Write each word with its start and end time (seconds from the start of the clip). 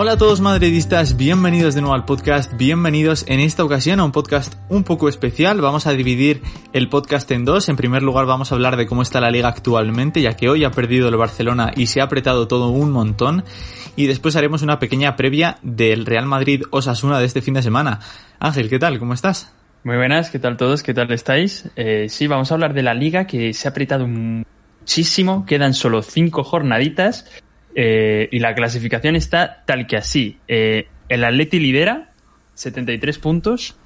Hola 0.00 0.12
a 0.12 0.16
todos 0.16 0.40
madridistas, 0.40 1.16
bienvenidos 1.16 1.74
de 1.74 1.80
nuevo 1.80 1.92
al 1.92 2.04
podcast, 2.04 2.56
bienvenidos 2.56 3.24
en 3.26 3.40
esta 3.40 3.64
ocasión 3.64 3.98
a 3.98 4.04
un 4.04 4.12
podcast 4.12 4.54
un 4.68 4.84
poco 4.84 5.08
especial, 5.08 5.60
vamos 5.60 5.88
a 5.88 5.92
dividir 5.92 6.40
el 6.72 6.88
podcast 6.88 7.28
en 7.32 7.44
dos, 7.44 7.68
en 7.68 7.74
primer 7.74 8.04
lugar 8.04 8.24
vamos 8.24 8.52
a 8.52 8.54
hablar 8.54 8.76
de 8.76 8.86
cómo 8.86 9.02
está 9.02 9.20
la 9.20 9.32
liga 9.32 9.48
actualmente, 9.48 10.22
ya 10.22 10.36
que 10.36 10.48
hoy 10.48 10.62
ha 10.62 10.70
perdido 10.70 11.08
el 11.08 11.16
Barcelona 11.16 11.72
y 11.74 11.88
se 11.88 12.00
ha 12.00 12.04
apretado 12.04 12.46
todo 12.46 12.68
un 12.68 12.92
montón, 12.92 13.42
y 13.96 14.06
después 14.06 14.36
haremos 14.36 14.62
una 14.62 14.78
pequeña 14.78 15.16
previa 15.16 15.58
del 15.62 16.06
Real 16.06 16.26
Madrid 16.26 16.62
Osasuna 16.70 17.18
de 17.18 17.26
este 17.26 17.42
fin 17.42 17.54
de 17.54 17.64
semana. 17.64 17.98
Ángel, 18.38 18.70
¿qué 18.70 18.78
tal? 18.78 19.00
¿Cómo 19.00 19.14
estás? 19.14 19.52
Muy 19.82 19.96
buenas, 19.96 20.30
¿qué 20.30 20.38
tal 20.38 20.56
todos? 20.56 20.84
¿Qué 20.84 20.94
tal 20.94 21.10
estáis? 21.10 21.70
Eh, 21.74 22.06
sí, 22.08 22.28
vamos 22.28 22.52
a 22.52 22.54
hablar 22.54 22.72
de 22.72 22.84
la 22.84 22.94
liga 22.94 23.26
que 23.26 23.52
se 23.52 23.66
ha 23.66 23.72
apretado 23.72 24.06
muchísimo, 24.06 25.44
quedan 25.44 25.74
solo 25.74 26.02
cinco 26.02 26.44
jornaditas 26.44 27.24
eh, 27.80 28.28
y 28.32 28.40
la 28.40 28.56
clasificación 28.56 29.14
está 29.14 29.62
tal 29.64 29.86
que 29.86 29.96
así. 29.96 30.36
Eh, 30.48 30.88
el 31.08 31.22
Atleti 31.22 31.60
lidera, 31.60 32.10
73 32.54 33.20
puntos. 33.20 33.76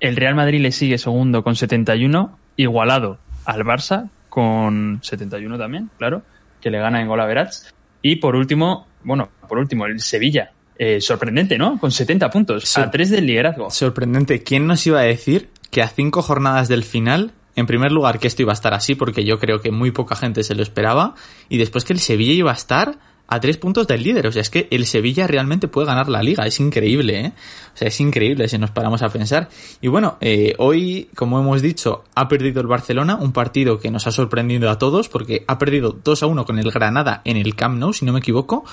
El 0.00 0.16
Real 0.16 0.34
Madrid 0.34 0.62
le 0.62 0.72
sigue 0.72 0.96
segundo 0.96 1.44
con 1.44 1.54
71, 1.54 2.38
igualado 2.56 3.18
al 3.44 3.64
Barça 3.64 4.08
con 4.30 5.00
71 5.02 5.58
también, 5.58 5.90
claro, 5.98 6.22
que 6.62 6.70
le 6.70 6.78
gana 6.78 7.02
en 7.02 7.08
Golaverats. 7.08 7.74
Y 8.00 8.16
por 8.16 8.34
último, 8.34 8.86
bueno, 9.04 9.28
por 9.46 9.58
último, 9.58 9.84
el 9.84 10.00
Sevilla. 10.00 10.52
Eh, 10.78 11.02
sorprendente, 11.02 11.58
¿no? 11.58 11.78
Con 11.78 11.90
70 11.90 12.30
puntos, 12.30 12.78
a 12.78 12.90
3 12.90 13.10
del 13.10 13.26
liderazgo. 13.26 13.68
Sorprendente. 13.68 14.42
¿Quién 14.42 14.66
nos 14.66 14.86
iba 14.86 15.00
a 15.00 15.02
decir 15.02 15.50
que 15.70 15.82
a 15.82 15.88
5 15.88 16.22
jornadas 16.22 16.68
del 16.68 16.82
final 16.82 17.32
en 17.56 17.66
primer 17.66 17.90
lugar, 17.90 18.20
que 18.20 18.28
esto 18.28 18.42
iba 18.42 18.52
a 18.52 18.54
estar 18.54 18.72
así, 18.72 18.94
porque 18.94 19.24
yo 19.24 19.40
creo 19.40 19.60
que 19.60 19.72
muy 19.72 19.90
poca 19.90 20.14
gente 20.14 20.44
se 20.44 20.54
lo 20.54 20.62
esperaba. 20.62 21.16
Y 21.48 21.58
después 21.58 21.84
que 21.84 21.92
el 21.92 21.98
Sevilla 21.98 22.32
iba 22.32 22.52
a 22.52 22.54
estar 22.54 23.00
a 23.28 23.40
tres 23.40 23.58
puntos 23.58 23.86
del 23.86 24.02
líder. 24.02 24.26
O 24.26 24.32
sea, 24.32 24.42
es 24.42 24.50
que 24.50 24.66
el 24.70 24.86
Sevilla 24.86 25.26
realmente 25.26 25.68
puede 25.68 25.86
ganar 25.86 26.08
la 26.08 26.22
liga. 26.22 26.46
Es 26.46 26.58
increíble, 26.60 27.20
¿eh? 27.20 27.32
O 27.74 27.76
sea, 27.76 27.88
es 27.88 28.00
increíble 28.00 28.48
si 28.48 28.58
nos 28.58 28.70
paramos 28.70 29.02
a 29.02 29.10
pensar. 29.10 29.48
Y 29.80 29.88
bueno, 29.88 30.16
eh, 30.20 30.54
hoy, 30.58 31.10
como 31.14 31.38
hemos 31.38 31.62
dicho, 31.62 32.04
ha 32.14 32.26
perdido 32.26 32.60
el 32.60 32.66
Barcelona, 32.66 33.16
un 33.16 33.32
partido 33.32 33.78
que 33.78 33.90
nos 33.90 34.06
ha 34.06 34.12
sorprendido 34.12 34.70
a 34.70 34.78
todos 34.78 35.08
porque 35.08 35.44
ha 35.46 35.58
perdido 35.58 35.92
2 36.02 36.22
a 36.22 36.26
1 36.26 36.44
con 36.44 36.58
el 36.58 36.70
Granada 36.70 37.20
en 37.24 37.36
el 37.36 37.54
Camp 37.54 37.78
Nou, 37.78 37.92
si 37.92 38.04
no 38.04 38.12
me 38.12 38.20
equivoco. 38.20 38.64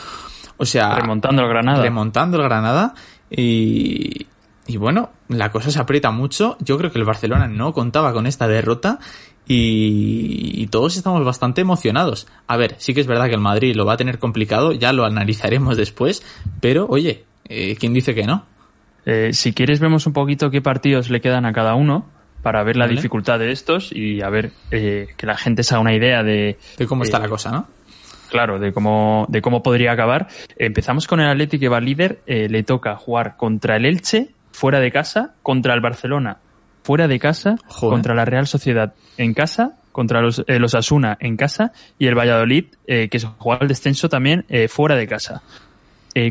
O 0.58 0.66
sea, 0.66 0.96
remontando 0.96 1.42
el 1.42 1.50
Granada. 1.50 1.84
Remontando 1.84 2.38
el 2.38 2.44
Granada. 2.44 2.94
Y, 3.30 4.28
y 4.68 4.78
bueno, 4.78 5.12
la 5.28 5.52
cosa 5.52 5.70
se 5.70 5.80
aprieta 5.80 6.12
mucho. 6.12 6.56
Yo 6.60 6.78
creo 6.78 6.92
que 6.92 7.00
el 7.00 7.06
Barcelona 7.06 7.48
no 7.50 7.74
contaba 7.74 8.14
con 8.14 8.26
esta 8.26 8.48
derrota 8.48 9.00
y, 9.48 10.68
todos 10.68 10.98
estamos 10.98 11.24
bastante 11.24 11.62
emocionados. 11.62 12.28
A 12.48 12.58
ver, 12.58 12.76
sí 12.80 12.94
que 12.94 13.02
es 13.02 13.08
verdad 13.08 13.28
que 13.28 13.36
el 13.36 13.42
Madrid 13.42 13.76
lo 13.76 13.86
va 13.86 13.94
a 13.94 13.98
tener 13.98 14.20
complicado, 14.20 14.74
ya 14.74 14.92
lo 14.92 15.06
analizaremos 15.06 15.78
después, 15.78 16.24
pero 16.60 16.88
oye, 16.90 17.24
eh, 17.48 17.76
¿quién 17.80 17.94
dice 17.94 18.14
que 18.16 18.26
no? 18.26 18.46
Eh, 19.06 19.32
si 19.34 19.54
quieres 19.54 19.80
vemos 19.80 20.08
un 20.08 20.14
poquito 20.14 20.50
qué 20.50 20.62
partidos 20.62 21.10
le 21.10 21.22
quedan 21.22 21.46
a 21.46 21.54
cada 21.54 21.76
uno 21.76 22.08
para 22.42 22.64
ver 22.64 22.76
la 22.76 22.88
dificultad 22.88 23.40
de 23.40 23.52
estos 23.52 23.92
y 23.92 24.22
a 24.22 24.30
ver 24.30 24.52
eh, 24.72 25.08
que 25.16 25.26
la 25.26 25.38
gente 25.38 25.64
se 25.64 25.74
haga 25.74 25.82
una 25.82 25.94
idea 25.94 26.24
de... 26.24 26.58
De 26.78 26.88
cómo 26.88 27.04
está 27.04 27.20
la 27.20 27.30
cosa, 27.30 27.52
¿no? 27.52 27.68
Claro, 28.30 28.60
de 28.60 28.74
cómo, 28.74 29.26
de 29.30 29.42
cómo 29.42 29.64
podría 29.64 29.92
acabar. 29.92 30.28
Empezamos 30.58 31.08
con 31.08 31.22
el 31.22 31.30
Atlético 31.30 31.62
que 31.62 31.70
va 31.70 31.80
líder, 31.80 32.22
le 32.26 32.64
toca 32.64 32.96
jugar 32.98 33.38
contra 33.38 33.78
el 33.78 33.86
Elche, 33.86 34.30
fuera 34.52 34.80
de 34.80 34.92
casa, 34.92 35.36
contra 35.42 35.74
el 35.74 35.82
Barcelona, 35.82 36.40
fuera 36.86 37.08
de 37.08 37.18
casa, 37.18 37.56
contra 37.80 38.14
la 38.14 38.26
Real 38.26 38.46
Sociedad 38.46 38.94
en 39.18 39.34
casa, 39.34 39.80
contra 39.92 40.22
los, 40.22 40.44
eh, 40.46 40.60
los 40.60 40.76
Asuna 40.76 41.18
en 41.20 41.36
casa 41.36 41.72
y 41.98 42.06
el 42.06 42.14
Valladolid, 42.14 42.66
eh, 42.86 43.10
que 43.10 43.18
se 43.18 43.26
juega 43.26 43.64
el 43.64 43.68
descenso 43.68 44.08
también 44.08 44.46
eh, 44.50 44.68
fuera 44.68 44.96
de 44.96 45.08
casa. 45.08 45.42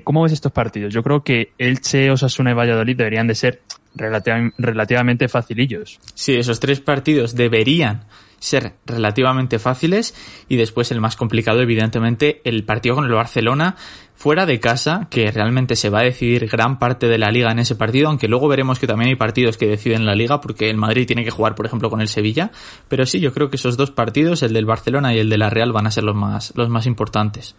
¿Cómo 0.03 0.23
ves 0.23 0.33
estos 0.33 0.51
partidos? 0.51 0.95
Yo 0.95 1.03
creo 1.03 1.23
que 1.23 1.53
Elche, 1.59 2.11
Osasuna 2.11 2.53
y 2.53 2.55
Valladolid 2.55 2.97
deberían 2.97 3.27
de 3.27 3.35
ser 3.35 3.61
relativamente 3.95 5.29
facilillos. 5.29 6.01
Sí, 6.15 6.37
esos 6.37 6.59
tres 6.59 6.81
partidos 6.81 7.35
deberían 7.35 8.05
ser 8.39 8.75
relativamente 8.87 9.59
fáciles 9.59 10.15
y 10.49 10.57
después 10.57 10.91
el 10.91 11.03
más 11.03 11.17
complicado 11.17 11.61
evidentemente 11.61 12.41
el 12.45 12.65
partido 12.65 12.95
con 12.95 13.05
el 13.05 13.13
Barcelona 13.13 13.77
fuera 14.15 14.47
de 14.47 14.61
casa 14.61 15.09
que 15.11 15.31
realmente 15.31 15.77
se 15.77 15.91
va 15.91 16.01
a 16.01 16.05
decidir 16.05 16.49
gran 16.49 16.79
parte 16.79 17.09
de 17.09 17.19
la 17.19 17.31
liga 17.31 17.51
en 17.51 17.59
ese 17.59 17.75
partido 17.75 18.09
aunque 18.09 18.29
luego 18.29 18.49
veremos 18.49 18.79
que 18.79 18.87
también 18.87 19.09
hay 19.09 19.17
partidos 19.17 19.57
que 19.57 19.67
deciden 19.67 20.07
la 20.07 20.15
liga 20.15 20.41
porque 20.41 20.71
el 20.71 20.77
Madrid 20.77 21.07
tiene 21.07 21.25
que 21.25 21.31
jugar 21.31 21.55
por 21.55 21.67
ejemplo 21.67 21.91
con 21.91 22.01
el 22.01 22.09
Sevilla. 22.09 22.51
Pero 22.89 23.07
sí 23.07 23.21
yo 23.21 23.33
creo 23.33 23.51
que 23.51 23.57
esos 23.57 23.77
dos 23.77 23.91
partidos 23.91 24.43
el 24.43 24.53
del 24.53 24.67
Barcelona 24.67 25.15
y 25.15 25.19
el 25.19 25.29
de 25.29 25.39
la 25.39 25.51
Real 25.51 25.73
van 25.73 25.87
a 25.87 25.91
ser 25.91 26.05
los 26.05 26.15
más 26.15 26.53
los 26.57 26.69
más 26.69 26.87
importantes. 26.87 27.57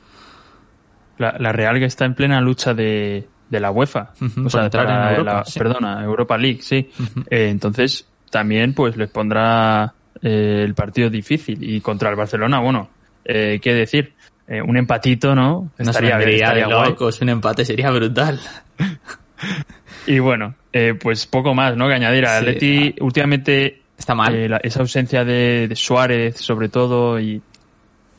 La, 1.17 1.51
Real 1.53 1.79
que 1.79 1.85
está 1.85 2.03
en 2.05 2.13
plena 2.13 2.41
lucha 2.41 2.73
de, 2.73 3.27
de 3.49 3.59
la 3.59 3.71
UEFA. 3.71 4.13
O 4.45 4.49
sea 4.49 4.65
entrar 4.65 4.89
en 4.89 5.17
Europa, 5.17 5.43
perdona 5.57 6.03
Europa 6.03 6.37
League 6.37 6.61
sí. 6.61 6.89
Eh, 7.29 7.49
entonces 7.49 8.07
también 8.29 8.73
pues 8.73 8.97
les 8.97 9.09
pondrá 9.09 9.93
eh, 10.21 10.63
el 10.65 10.73
partido 10.73 11.09
difícil. 11.09 11.63
Y 11.63 11.81
contra 11.81 12.09
el 12.09 12.15
Barcelona, 12.15 12.59
bueno, 12.59 12.89
eh, 13.23 13.59
¿qué 13.61 13.73
decir? 13.73 14.13
Eh, 14.47 14.61
un 14.61 14.77
empatito, 14.77 15.33
¿no? 15.33 15.71
Estaría, 15.77 16.17
de 16.17 16.61
locos, 16.67 17.21
un 17.21 17.29
empate 17.29 17.65
sería 17.65 17.89
brutal. 17.91 18.39
y 20.07 20.19
bueno, 20.19 20.55
pues 21.01 21.25
poco 21.25 21.53
más, 21.53 21.75
¿no? 21.75 21.87
Que 21.87 21.95
añadir. 21.95 22.25
A 22.25 22.37
Atleti 22.37 22.93
últimamente 22.99 23.81
está 23.97 24.13
mal. 24.13 24.59
esa 24.63 24.81
ausencia 24.81 25.25
de, 25.25 25.71
Suárez, 25.75 26.37
sobre 26.37 26.69
todo, 26.69 27.19
y 27.19 27.41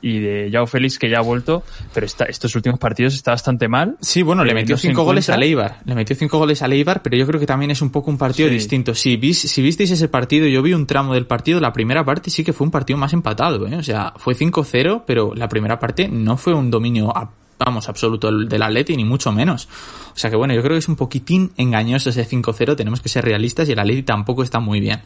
y 0.02 0.18
de 0.20 0.50
Yao 0.50 0.66
Félix 0.66 0.98
que 0.98 1.08
ya 1.08 1.18
ha 1.18 1.22
vuelto, 1.22 1.62
pero 1.92 2.06
estos 2.06 2.54
últimos 2.54 2.78
partidos 2.78 3.14
está 3.14 3.32
bastante 3.32 3.68
mal. 3.68 3.96
Sí, 4.00 4.22
bueno, 4.22 4.44
le 4.44 4.52
eh, 4.52 4.54
metió 4.54 4.76
cinco 4.76 5.04
goles 5.04 5.28
a 5.30 5.36
Leibar, 5.36 5.80
le 5.84 5.94
metió 5.94 6.14
cinco 6.14 6.38
goles 6.38 6.62
a 6.62 6.68
Leibar, 6.68 7.02
pero 7.02 7.16
yo 7.16 7.26
creo 7.26 7.40
que 7.40 7.46
también 7.46 7.70
es 7.70 7.82
un 7.82 7.90
poco 7.90 8.10
un 8.10 8.18
partido 8.18 8.48
distinto. 8.48 8.94
Si, 8.94 9.18
si 9.34 9.62
visteis 9.62 9.90
ese 9.90 10.08
partido, 10.08 10.46
yo 10.46 10.62
vi 10.62 10.74
un 10.74 10.86
tramo 10.86 11.14
del 11.14 11.26
partido, 11.26 11.60
la 11.60 11.72
primera 11.72 12.04
parte 12.04 12.30
sí 12.30 12.44
que 12.44 12.52
fue 12.52 12.66
un 12.66 12.70
partido 12.70 12.98
más 12.98 13.12
empatado, 13.12 13.66
¿eh? 13.66 13.76
o 13.76 13.82
sea, 13.82 14.12
fue 14.16 14.34
5-0, 14.34 15.04
pero 15.06 15.34
la 15.34 15.48
primera 15.48 15.78
parte 15.78 16.08
no 16.08 16.36
fue 16.36 16.54
un 16.54 16.70
dominio 16.70 17.12
vamos, 17.58 17.88
absoluto 17.88 18.30
del 18.30 18.62
Atleti, 18.62 18.96
ni 18.96 19.04
mucho 19.04 19.32
menos. 19.32 19.68
O 20.14 20.18
sea 20.18 20.30
que 20.30 20.36
bueno, 20.36 20.54
yo 20.54 20.60
creo 20.60 20.74
que 20.74 20.78
es 20.78 20.88
un 20.88 20.96
poquitín 20.96 21.52
engañoso 21.56 22.10
ese 22.10 22.26
5-0, 22.26 22.76
tenemos 22.76 23.00
que 23.00 23.08
ser 23.08 23.24
realistas 23.24 23.68
y 23.68 23.72
el 23.72 23.78
Atleti 23.78 24.02
tampoco 24.02 24.42
está 24.42 24.60
muy 24.60 24.80
bien. 24.80 25.00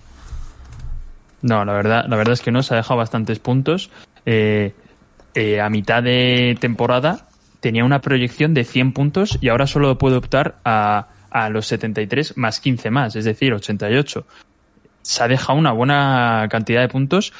No, 1.43 1.65
la 1.65 1.73
verdad, 1.73 2.05
la 2.07 2.17
verdad 2.17 2.35
es 2.35 2.43
que 2.43 2.51
no, 2.51 2.63
se 2.63 2.75
ha 2.75 2.77
dejado 2.77 2.99
bastantes 2.99 3.39
puntos. 3.39 3.91
Eh, 4.27 4.73
eh, 5.35 5.61
a 5.61 5.71
mitad 5.71 6.03
de 6.03 6.57
temporada 6.61 7.29
tenía 7.61 7.85
una 7.85 8.01
proyección 8.01 8.55
de 8.55 8.65
100 8.65 8.93
puntos 8.93 9.39
y 9.41 9.49
ahora 9.49 9.67
solo 9.67 9.97
puede 9.99 10.17
optar 10.17 10.57
a, 10.65 11.09
a 11.31 11.49
los 11.51 11.67
73 11.67 12.37
más 12.37 12.61
15 12.61 12.91
más, 12.91 13.17
es 13.17 13.25
decir, 13.25 13.53
88. 13.53 14.27
Se 15.03 15.23
ha 15.23 15.29
dejado 15.29 15.59
una 15.59 15.73
buena 15.73 16.47
cantidad 16.51 16.81
de 16.81 16.89
puntos 16.89 17.33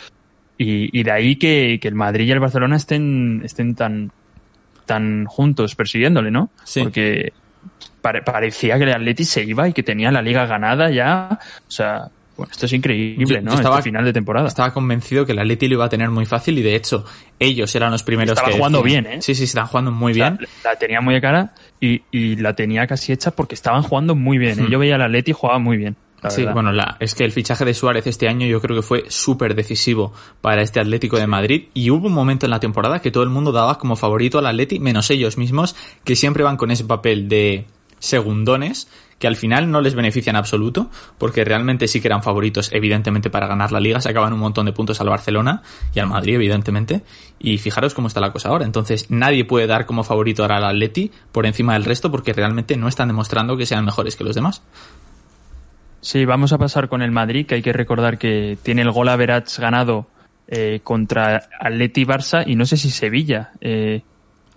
y, 0.57 0.99
y 0.99 1.03
de 1.03 1.11
ahí 1.11 1.37
que, 1.37 1.79
que, 1.81 1.89
el 1.89 1.95
Madrid 1.95 2.27
y 2.27 2.33
el 2.33 2.41
Barcelona 2.41 2.77
estén, 2.77 3.43
estén 3.45 3.75
tan, 3.75 4.13
tan 4.87 5.25
juntos 5.25 5.75
persiguiéndole, 5.75 6.31
¿no? 6.31 6.51
Porque 6.83 7.33
parecía 8.01 8.79
que 8.79 8.85
el 8.85 8.93
Atleti 8.93 9.25
se 9.25 9.43
iba 9.43 9.69
y 9.69 9.73
que 9.73 9.83
tenía 9.83 10.11
la 10.11 10.23
liga 10.23 10.47
ganada 10.47 10.91
ya. 10.91 11.39
O 11.67 11.71
sea, 11.71 12.11
esto 12.51 12.67
es 12.67 12.73
increíble, 12.73 13.43
¿no? 13.43 13.55
estaba, 13.55 13.79
este 13.79 13.91
final 13.91 14.05
de 14.05 14.13
temporada. 14.13 14.49
Estaba 14.49 14.73
convencido 14.73 15.27
que 15.27 15.33
el 15.33 15.39
Atleti 15.39 15.69
lo 15.69 15.75
iba 15.75 15.85
a 15.87 15.89
tener 15.89 16.11
muy 16.11 16.27
fácil 16.27 16.59
y 16.59 16.63
de 16.63 16.75
hecho 16.75 17.05
ellos 17.39 17.75
eran 17.75 17.91
los 17.91 18.03
primeros 18.03 18.39
estaba 18.39 18.57
jugando 18.57 18.83
bien, 18.83 19.07
¿eh? 19.07 19.23
Sí, 19.23 19.35
sí, 19.35 19.45
estaban 19.45 19.69
jugando 19.69 19.91
muy 19.91 20.13
bien. 20.13 20.39
La, 20.65 20.77
tenía 20.77 21.01
muy 21.01 21.15
de 21.15 21.21
cara 21.21 21.55
y, 21.81 22.03
y, 22.11 22.37
la 22.37 22.55
tenía 22.55 22.87
casi 22.87 23.13
hecha 23.13 23.31
porque 23.31 23.55
estaban 23.55 23.83
jugando 23.83 24.15
muy 24.15 24.39
bien. 24.39 24.59
¿eh? 24.59 24.63
Hmm. 24.63 24.71
Yo 24.71 24.79
veía 24.79 24.95
al 24.97 25.03
Atleti 25.03 25.33
y 25.33 25.35
jugaba 25.35 25.59
muy 25.59 25.77
bien. 25.77 25.97
Sí, 26.29 26.45
bueno, 26.45 26.71
la, 26.71 26.97
es 27.01 27.15
que 27.15 27.25
el 27.25 27.33
fichaje 27.33 27.65
de 27.65 27.73
Suárez 27.73 28.07
este 28.07 28.29
año 28.29 28.47
yo 28.47 28.61
creo 28.61 28.77
que 28.77 28.83
fue 28.83 29.05
súper 29.09 29.55
decisivo 29.55 30.13
para 30.43 30.61
este 30.61 30.79
Atlético 30.79 31.17
de 31.17 31.27
Madrid 31.27 31.69
y 31.73 31.91
hubo 31.91 32.09
un 32.09 32.13
momento 32.13 32.45
en 32.45 32.51
la 32.51 32.61
temporada 32.61 33.01
que 33.01 33.11
todo 33.11 33.23
el 33.23 33.31
mundo 33.31 33.53
daba 33.53 33.79
como 33.79 33.97
favorito 33.97 34.39
al 34.39 34.47
Atleti, 34.47 34.81
menos 34.81 35.11
ellos 35.11 35.39
mismos, 35.39 35.75
que 36.05 36.17
siempre 36.17 36.45
van 36.45 36.59
con 36.59 36.71
ese 36.71 36.85
papel 36.85 37.29
de 37.29 37.65
segundones 37.99 38.89
que 39.21 39.29
al 39.29 39.37
final 39.37 39.71
no 39.71 39.83
les 39.83 39.95
beneficia 39.95 40.31
en 40.31 40.37
absoluto, 40.37 40.91
porque 41.19 41.45
realmente 41.45 41.87
sí 41.87 42.01
que 42.01 42.09
eran 42.09 42.23
favoritos, 42.23 42.73
evidentemente, 42.73 43.29
para 43.29 43.47
ganar 43.47 43.71
la 43.71 43.79
liga, 43.79 44.01
sacaban 44.01 44.33
un 44.33 44.41
montón 44.41 44.65
de 44.65 44.73
puntos 44.73 45.01
al 45.03 45.11
Barcelona 45.11 45.63
y 45.95 46.01
al 46.01 46.07
Madrid, 46.07 46.37
evidentemente, 46.37 47.03
y 47.39 47.59
fijaros 47.59 47.93
cómo 47.93 48.09
está 48.09 48.19
la 48.21 48.33
cosa 48.33 48.49
ahora. 48.49 48.65
Entonces, 48.65 49.11
nadie 49.11 49.45
puede 49.45 49.67
dar 49.67 49.85
como 49.85 50.05
favorito 50.05 50.43
ahora 50.43 50.57
al 50.57 50.65
Atleti 50.65 51.13
por 51.33 51.45
encima 51.45 51.75
del 51.75 51.85
resto, 51.85 52.11
porque 52.11 52.33
realmente 52.33 52.79
no 52.79 52.89
están 52.89 53.09
demostrando 53.09 53.59
que 53.59 53.67
sean 53.67 53.85
mejores 53.85 54.17
que 54.17 54.25
los 54.25 54.35
demás. 54.35 54.63
Sí, 56.01 56.25
vamos 56.25 56.55
a 56.55 56.59
pasar 56.59 56.89
con 56.89 57.03
el 57.03 57.11
Madrid, 57.11 57.45
que 57.45 57.57
hay 57.57 57.63
que 57.63 57.75
recordar 57.75 58.17
que 58.17 58.57
tiene 58.63 58.81
el 58.81 58.91
gol 58.91 59.11
a 59.11 59.19
ganado 59.19 60.07
eh, 60.49 60.81
contra 60.83 61.43
Atleti 61.61 62.07
Barça 62.07 62.43
y 62.47 62.57
no 62.57 62.65
sé 62.65 62.79
si 62.79 62.91
Sevilla. 62.91 63.53
Eh, 63.61 64.01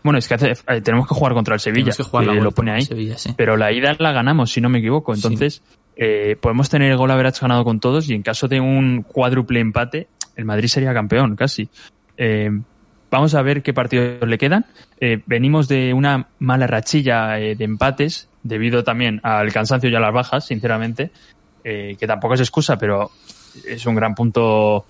bueno, 0.03 0.19
es 0.19 0.27
que 0.27 0.35
eh, 0.35 0.81
tenemos 0.81 1.07
que 1.07 1.15
jugar 1.15 1.33
contra 1.33 1.53
el 1.53 1.59
Sevilla, 1.59 1.93
que, 1.95 2.03
jugar 2.03 2.25
lo 2.25 2.51
pone 2.51 2.71
ahí. 2.71 3.15
Pero 3.37 3.57
la 3.57 3.71
ida 3.71 3.95
la 3.99 4.11
ganamos, 4.11 4.51
si 4.51 4.61
no 4.61 4.69
me 4.69 4.79
equivoco. 4.79 5.13
Entonces, 5.13 5.63
eh, 5.95 6.35
podemos 6.39 6.69
tener 6.69 6.91
el 6.91 6.97
gol 6.97 7.11
a 7.11 7.13
haber 7.13 7.31
ganado 7.39 7.63
con 7.63 7.79
todos 7.79 8.09
y 8.09 8.13
en 8.13 8.23
caso 8.23 8.47
de 8.47 8.59
un 8.59 9.03
cuádruple 9.03 9.59
empate, 9.59 10.07
el 10.35 10.45
Madrid 10.45 10.67
sería 10.67 10.93
campeón, 10.93 11.35
casi. 11.35 11.69
Eh, 12.17 12.49
vamos 13.11 13.35
a 13.35 13.41
ver 13.41 13.61
qué 13.61 13.73
partidos 13.73 14.27
le 14.27 14.37
quedan. 14.37 14.65
Eh, 14.99 15.21
venimos 15.25 15.67
de 15.67 15.93
una 15.93 16.27
mala 16.39 16.67
rachilla 16.67 17.33
de 17.33 17.63
empates, 17.63 18.27
debido 18.41 18.83
también 18.83 19.19
al 19.23 19.53
cansancio 19.53 19.89
y 19.89 19.95
a 19.95 19.99
las 19.99 20.13
bajas, 20.13 20.45
sinceramente, 20.45 21.11
que 21.63 22.07
tampoco 22.07 22.33
es 22.33 22.41
excusa, 22.41 22.77
pero 22.77 23.11
es 23.65 23.85
un 23.85 23.95
gran 23.95 24.15
punto 24.15 24.85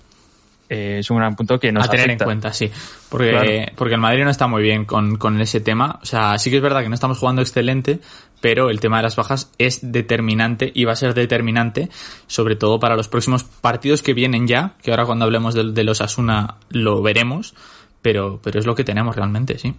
eh, 0.68 0.98
es 1.00 1.10
un 1.10 1.18
gran 1.18 1.36
punto 1.36 1.58
que 1.58 1.72
nos 1.72 1.86
a 1.86 1.90
tener 1.90 2.06
afecta. 2.06 2.24
en 2.24 2.28
cuenta, 2.28 2.52
sí. 2.52 2.70
Porque, 3.08 3.72
porque 3.76 3.94
el 3.94 4.00
Madrid 4.00 4.24
no 4.24 4.30
está 4.30 4.46
muy 4.46 4.62
bien 4.62 4.84
con, 4.84 5.16
con 5.16 5.40
ese 5.40 5.60
tema. 5.60 5.98
O 6.02 6.06
sea, 6.06 6.38
sí 6.38 6.50
que 6.50 6.56
es 6.56 6.62
verdad 6.62 6.82
que 6.82 6.88
no 6.88 6.94
estamos 6.94 7.18
jugando 7.18 7.42
excelente, 7.42 8.00
pero 8.40 8.70
el 8.70 8.80
tema 8.80 8.98
de 8.98 9.04
las 9.04 9.16
bajas 9.16 9.52
es 9.58 9.80
determinante 9.92 10.70
y 10.74 10.84
va 10.84 10.92
a 10.92 10.96
ser 10.96 11.14
determinante, 11.14 11.88
sobre 12.26 12.56
todo 12.56 12.78
para 12.80 12.96
los 12.96 13.08
próximos 13.08 13.44
partidos 13.44 14.02
que 14.02 14.14
vienen 14.14 14.46
ya, 14.46 14.74
que 14.82 14.90
ahora 14.90 15.06
cuando 15.06 15.24
hablemos 15.24 15.54
de, 15.54 15.72
de 15.72 15.84
los 15.84 16.00
Asuna 16.00 16.56
lo 16.70 17.02
veremos, 17.02 17.54
pero, 18.02 18.40
pero 18.42 18.58
es 18.58 18.66
lo 18.66 18.74
que 18.74 18.84
tenemos 18.84 19.16
realmente, 19.16 19.58
sí. 19.58 19.74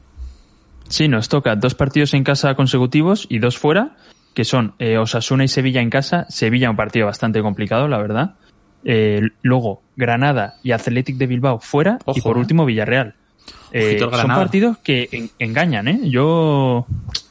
Sí, 0.87 1.07
nos 1.07 1.29
toca 1.29 1.55
dos 1.55 1.75
partidos 1.75 2.13
en 2.13 2.23
casa 2.23 2.55
consecutivos 2.55 3.25
y 3.29 3.39
dos 3.39 3.57
fuera, 3.57 3.95
que 4.33 4.45
son 4.45 4.75
eh, 4.79 4.97
Osasuna 4.97 5.43
y 5.43 5.47
Sevilla 5.47 5.81
en 5.81 5.89
casa. 5.89 6.25
Sevilla 6.29 6.69
un 6.69 6.75
partido 6.75 7.07
bastante 7.07 7.41
complicado, 7.41 7.87
la 7.87 7.97
verdad. 7.97 8.35
Eh, 8.85 9.21
luego 9.41 9.81
Granada 9.95 10.55
y 10.63 10.71
Athletic 10.71 11.17
de 11.17 11.25
Bilbao 11.27 11.59
fuera 11.59 11.97
Ojo, 12.05 12.17
y 12.17 12.21
por 12.21 12.37
eh. 12.37 12.39
último 12.39 12.65
Villarreal. 12.65 13.15
Eh, 13.71 13.99
son 13.99 14.27
partidos 14.27 14.77
que 14.77 15.09
en- 15.11 15.29
engañan, 15.39 15.87
¿eh? 15.87 15.99
Yo 16.03 16.85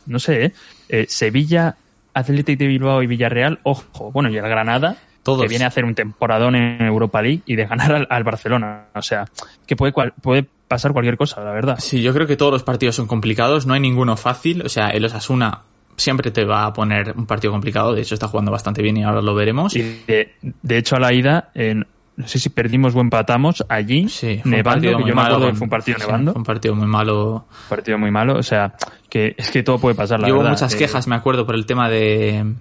no 0.06 0.18
sé, 0.18 0.46
¿eh? 0.46 0.52
Eh, 0.88 1.06
Sevilla, 1.08 1.76
Athletic 2.12 2.58
de 2.58 2.66
Bilbao 2.66 3.02
y 3.02 3.06
Villarreal, 3.06 3.60
ojo, 3.62 4.10
bueno, 4.12 4.28
y 4.30 4.36
el 4.36 4.42
Granada, 4.42 4.96
Todos. 5.22 5.42
que 5.42 5.48
viene 5.48 5.64
a 5.64 5.68
hacer 5.68 5.84
un 5.84 5.94
temporadón 5.94 6.54
en 6.56 6.82
Europa 6.82 7.22
League 7.22 7.42
y 7.46 7.56
de 7.56 7.66
ganar 7.66 7.92
al, 7.92 8.06
al 8.10 8.24
Barcelona. 8.24 8.86
O 8.94 9.02
sea, 9.02 9.24
que 9.66 9.74
puede, 9.76 9.92
cual- 9.92 10.12
puede 10.20 10.44
pasar 10.68 10.92
cualquier 10.92 11.16
cosa, 11.16 11.42
la 11.42 11.52
verdad. 11.52 11.76
Sí, 11.78 12.02
yo 12.02 12.12
creo 12.12 12.26
que 12.26 12.36
todos 12.36 12.52
los 12.52 12.62
partidos 12.62 12.96
son 12.96 13.06
complicados, 13.06 13.64
no 13.66 13.74
hay 13.74 13.80
ninguno 13.80 14.16
fácil. 14.16 14.62
O 14.62 14.68
sea, 14.68 14.88
el 14.88 15.04
Osasuna 15.04 15.62
siempre 15.96 16.30
te 16.30 16.44
va 16.44 16.66
a 16.66 16.72
poner 16.72 17.14
un 17.16 17.26
partido 17.26 17.52
complicado, 17.52 17.94
de 17.94 18.02
hecho 18.02 18.14
está 18.14 18.28
jugando 18.28 18.50
bastante 18.50 18.82
bien 18.82 18.96
y 18.96 19.04
ahora 19.04 19.22
lo 19.22 19.34
veremos. 19.34 19.74
Y 19.76 19.82
de, 20.06 20.34
de 20.62 20.78
hecho, 20.78 20.96
a 20.96 21.00
la 21.00 21.12
ida, 21.12 21.50
en- 21.54 21.86
no 22.16 22.28
sé 22.28 22.38
si 22.38 22.48
perdimos 22.48 22.94
o 22.94 23.00
empatamos 23.00 23.64
allí, 23.68 24.08
Sí, 24.08 24.38
fue 24.40 24.42
un 24.44 24.50
nevando, 24.58 24.88
que 24.88 24.94
muy 24.96 25.08
yo 25.08 25.14
me 25.16 25.22
acuerdo 25.22 25.46
que 25.48 25.54
fue 25.54 25.64
un 25.64 25.70
partido 25.70 25.98
sí, 25.98 26.04
nevando, 26.06 26.32
fue 26.32 26.38
un 26.40 26.44
partido 26.44 26.74
muy 26.76 26.86
malo. 26.86 27.46
partido 27.68 27.98
muy 27.98 28.10
malo, 28.12 28.36
o 28.38 28.42
sea, 28.42 28.74
que 29.08 29.34
es 29.36 29.50
que 29.50 29.62
todo 29.64 29.78
puede 29.78 29.96
pasar, 29.96 30.20
la 30.20 30.28
Y 30.28 30.32
hubo 30.32 30.42
muchas 30.42 30.72
Eh, 30.74 30.78
quejas, 30.78 31.08
me 31.08 31.16
acuerdo, 31.16 31.44
por 31.44 31.56
el 31.56 31.66
tema 31.66 31.88
de, 31.88 32.54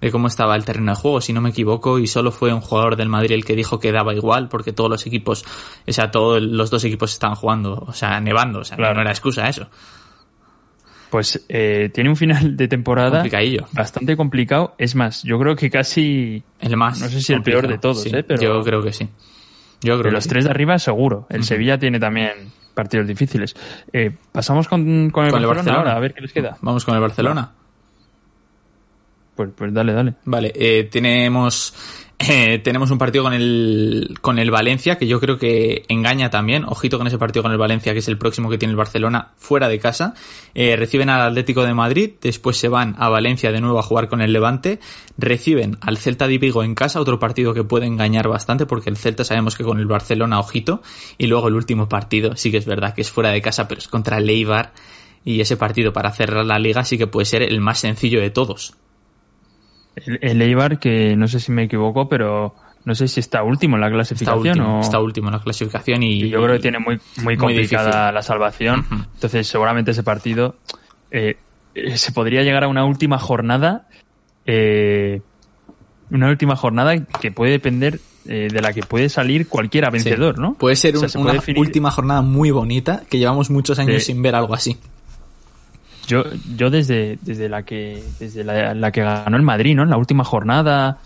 de 0.00 0.10
cómo 0.10 0.26
estaba 0.26 0.56
el 0.56 0.64
terreno 0.64 0.90
de 0.92 0.96
juego, 1.00 1.20
si 1.20 1.32
no 1.32 1.40
me 1.40 1.50
equivoco, 1.50 2.00
y 2.00 2.08
solo 2.08 2.32
fue 2.32 2.52
un 2.52 2.60
jugador 2.60 2.96
del 2.96 3.08
Madrid 3.08 3.32
el 3.32 3.44
que 3.44 3.54
dijo 3.54 3.78
que 3.78 3.92
daba 3.92 4.14
igual, 4.14 4.48
porque 4.48 4.72
todos 4.72 4.90
los 4.90 5.06
equipos, 5.06 5.44
o 5.86 5.92
sea, 5.92 6.10
todos 6.10 6.42
los 6.42 6.68
dos 6.70 6.82
equipos 6.82 7.12
estaban 7.12 7.36
jugando, 7.36 7.74
o 7.86 7.92
sea, 7.92 8.18
nevando, 8.20 8.60
o 8.60 8.64
sea, 8.64 8.76
Claro. 8.76 8.96
no 8.96 9.00
era 9.02 9.10
excusa 9.10 9.48
eso. 9.48 9.68
Pues 11.10 11.44
eh, 11.48 11.90
tiene 11.94 12.10
un 12.10 12.16
final 12.16 12.56
de 12.56 12.68
temporada 12.68 13.24
bastante 13.72 14.16
complicado. 14.16 14.74
Es 14.78 14.94
más, 14.94 15.22
yo 15.22 15.38
creo 15.38 15.56
que 15.56 15.70
casi 15.70 16.42
El 16.60 16.76
más. 16.76 17.00
No 17.00 17.08
sé 17.08 17.20
si 17.22 17.32
el 17.32 17.42
peor 17.42 17.66
de 17.66 17.78
todos, 17.78 18.02
sí, 18.02 18.10
¿eh? 18.12 18.22
Pero- 18.22 18.40
Yo 18.42 18.62
creo 18.62 18.82
que 18.82 18.92
sí. 18.92 19.08
Yo 19.80 19.94
creo 19.94 19.96
de 19.98 20.02
que 20.04 20.10
los 20.14 20.24
sí. 20.24 20.30
tres 20.30 20.44
de 20.44 20.50
arriba, 20.50 20.78
seguro. 20.78 21.26
El. 21.30 21.44
Sevilla 21.44 21.78
tiene 21.78 21.98
también 22.00 22.32
partidos 22.74 23.06
difíciles. 23.06 23.54
Eh, 23.92 24.10
Pasamos 24.32 24.68
con, 24.68 25.08
con 25.10 25.24
el, 25.24 25.30
Con 25.30 25.40
el 25.40 25.46
Barcelona, 25.46 25.54
Barcelona. 25.54 25.78
ahora, 25.78 25.96
a 25.96 26.00
ver 26.00 26.14
qué 26.14 26.20
les 26.20 26.32
queda. 26.32 26.56
Vamos 26.60 26.84
con 26.84 26.94
el 26.94 27.00
Barcelona. 27.00 27.52
Pues, 29.34 29.50
pues 29.56 29.72
dale, 29.72 29.92
dale. 29.92 30.14
Vale, 30.24 30.52
eh, 30.54 30.88
tenemos 30.90 31.72
eh, 32.20 32.58
tenemos 32.58 32.90
un 32.90 32.98
partido 32.98 33.22
con 33.22 33.32
el 33.32 34.18
con 34.20 34.40
el 34.40 34.50
Valencia 34.50 34.98
que 34.98 35.06
yo 35.06 35.20
creo 35.20 35.38
que 35.38 35.84
engaña 35.88 36.30
también. 36.30 36.64
Ojito 36.64 36.98
con 36.98 37.06
ese 37.06 37.16
partido 37.16 37.44
con 37.44 37.52
el 37.52 37.58
Valencia 37.58 37.92
que 37.92 38.00
es 38.00 38.08
el 38.08 38.18
próximo 38.18 38.50
que 38.50 38.58
tiene 38.58 38.72
el 38.72 38.76
Barcelona 38.76 39.32
fuera 39.36 39.68
de 39.68 39.78
casa. 39.78 40.14
Eh, 40.52 40.74
reciben 40.74 41.10
al 41.10 41.20
Atlético 41.20 41.62
de 41.62 41.74
Madrid, 41.74 42.10
después 42.20 42.56
se 42.56 42.68
van 42.68 42.96
a 42.98 43.08
Valencia 43.08 43.52
de 43.52 43.60
nuevo 43.60 43.78
a 43.78 43.82
jugar 43.82 44.08
con 44.08 44.20
el 44.20 44.32
Levante. 44.32 44.80
Reciben 45.16 45.78
al 45.80 45.96
Celta 45.96 46.26
de 46.26 46.38
Vigo 46.38 46.64
en 46.64 46.74
casa, 46.74 47.00
otro 47.00 47.20
partido 47.20 47.54
que 47.54 47.62
puede 47.62 47.86
engañar 47.86 48.26
bastante 48.26 48.66
porque 48.66 48.90
el 48.90 48.96
Celta 48.96 49.22
sabemos 49.22 49.56
que 49.56 49.62
con 49.62 49.78
el 49.78 49.86
Barcelona 49.86 50.40
ojito. 50.40 50.82
Y 51.18 51.28
luego 51.28 51.46
el 51.46 51.54
último 51.54 51.88
partido 51.88 52.34
sí 52.34 52.50
que 52.50 52.56
es 52.56 52.66
verdad 52.66 52.94
que 52.94 53.02
es 53.02 53.10
fuera 53.12 53.30
de 53.30 53.40
casa, 53.40 53.68
pero 53.68 53.78
es 53.78 53.86
contra 53.86 54.18
el 54.18 54.28
Eibar. 54.28 54.72
Y 55.24 55.40
ese 55.40 55.56
partido 55.56 55.92
para 55.92 56.10
cerrar 56.10 56.44
la 56.44 56.58
liga 56.58 56.82
sí 56.84 56.98
que 56.98 57.06
puede 57.06 57.26
ser 57.26 57.42
el 57.42 57.60
más 57.60 57.78
sencillo 57.78 58.20
de 58.20 58.30
todos. 58.30 58.74
El, 60.06 60.18
el 60.22 60.42
Eibar, 60.42 60.78
que 60.78 61.16
no 61.16 61.28
sé 61.28 61.40
si 61.40 61.52
me 61.52 61.64
equivoco, 61.64 62.08
pero 62.08 62.54
no 62.84 62.94
sé 62.94 63.08
si 63.08 63.20
está 63.20 63.42
último 63.42 63.76
en 63.76 63.80
la 63.82 63.86
Está 63.88 63.94
clasificación 63.96 64.58
último, 64.60 64.78
o... 64.78 64.80
está 64.80 64.98
último 65.00 65.28
en 65.28 65.34
la 65.34 65.40
clasificación 65.42 66.02
y, 66.02 66.22
Y 66.24 66.28
yo 66.30 66.42
creo 66.42 66.54
que 66.56 66.62
tiene 66.62 66.78
muy, 66.78 66.98
muy 67.22 67.36
complicada 67.36 68.10
la 68.12 68.22
salvación. 68.22 68.84
Entonces, 69.14 69.46
seguramente 69.46 69.90
ese 69.90 70.02
partido 70.02 70.56
eh, 71.10 71.36
eh, 71.74 71.96
se 71.96 72.12
podría 72.12 72.42
llegar 72.42 72.64
a 72.64 72.68
una 72.68 72.84
última 72.84 73.18
jornada. 73.18 73.86
eh, 74.46 75.20
una 76.10 76.28
última 76.30 76.56
jornada 76.56 76.96
que 77.04 77.30
puede 77.30 77.52
depender 77.52 78.00
eh, 78.26 78.48
de 78.50 78.62
la 78.62 78.72
que 78.72 78.80
puede 78.82 79.10
salir 79.10 79.46
cualquiera 79.48 79.90
vencedor, 79.90 80.36
Sí. 80.36 80.40
¿no? 80.40 80.54
Puede 80.54 80.74
ser 80.76 80.96
O 80.96 81.00
sea, 81.00 81.06
un- 81.06 81.10
se 81.10 81.18
puede 81.18 81.30
una 81.32 81.40
definir- 81.42 81.60
última 81.60 81.90
jornada 81.90 82.22
muy 82.22 82.50
bonita 82.50 83.02
que 83.10 83.18
llevamos 83.18 83.50
muchos 83.50 83.78
años 83.78 84.02
Sí. 84.02 84.12
sin 84.12 84.22
ver 84.22 84.34
algo 84.34 84.54
así. 84.54 84.78
Yo, 86.08 86.24
yo 86.56 86.70
desde, 86.70 87.18
desde 87.22 87.48
la 87.48 87.62
que 87.62 88.02
desde 88.18 88.42
la, 88.42 88.74
la 88.74 88.90
que 88.90 89.02
ganó 89.02 89.36
el 89.36 89.42
Madrid, 89.42 89.76
¿no? 89.76 89.84
En 89.84 89.90
la 89.90 89.96
última 89.98 90.24
jornada. 90.24 90.98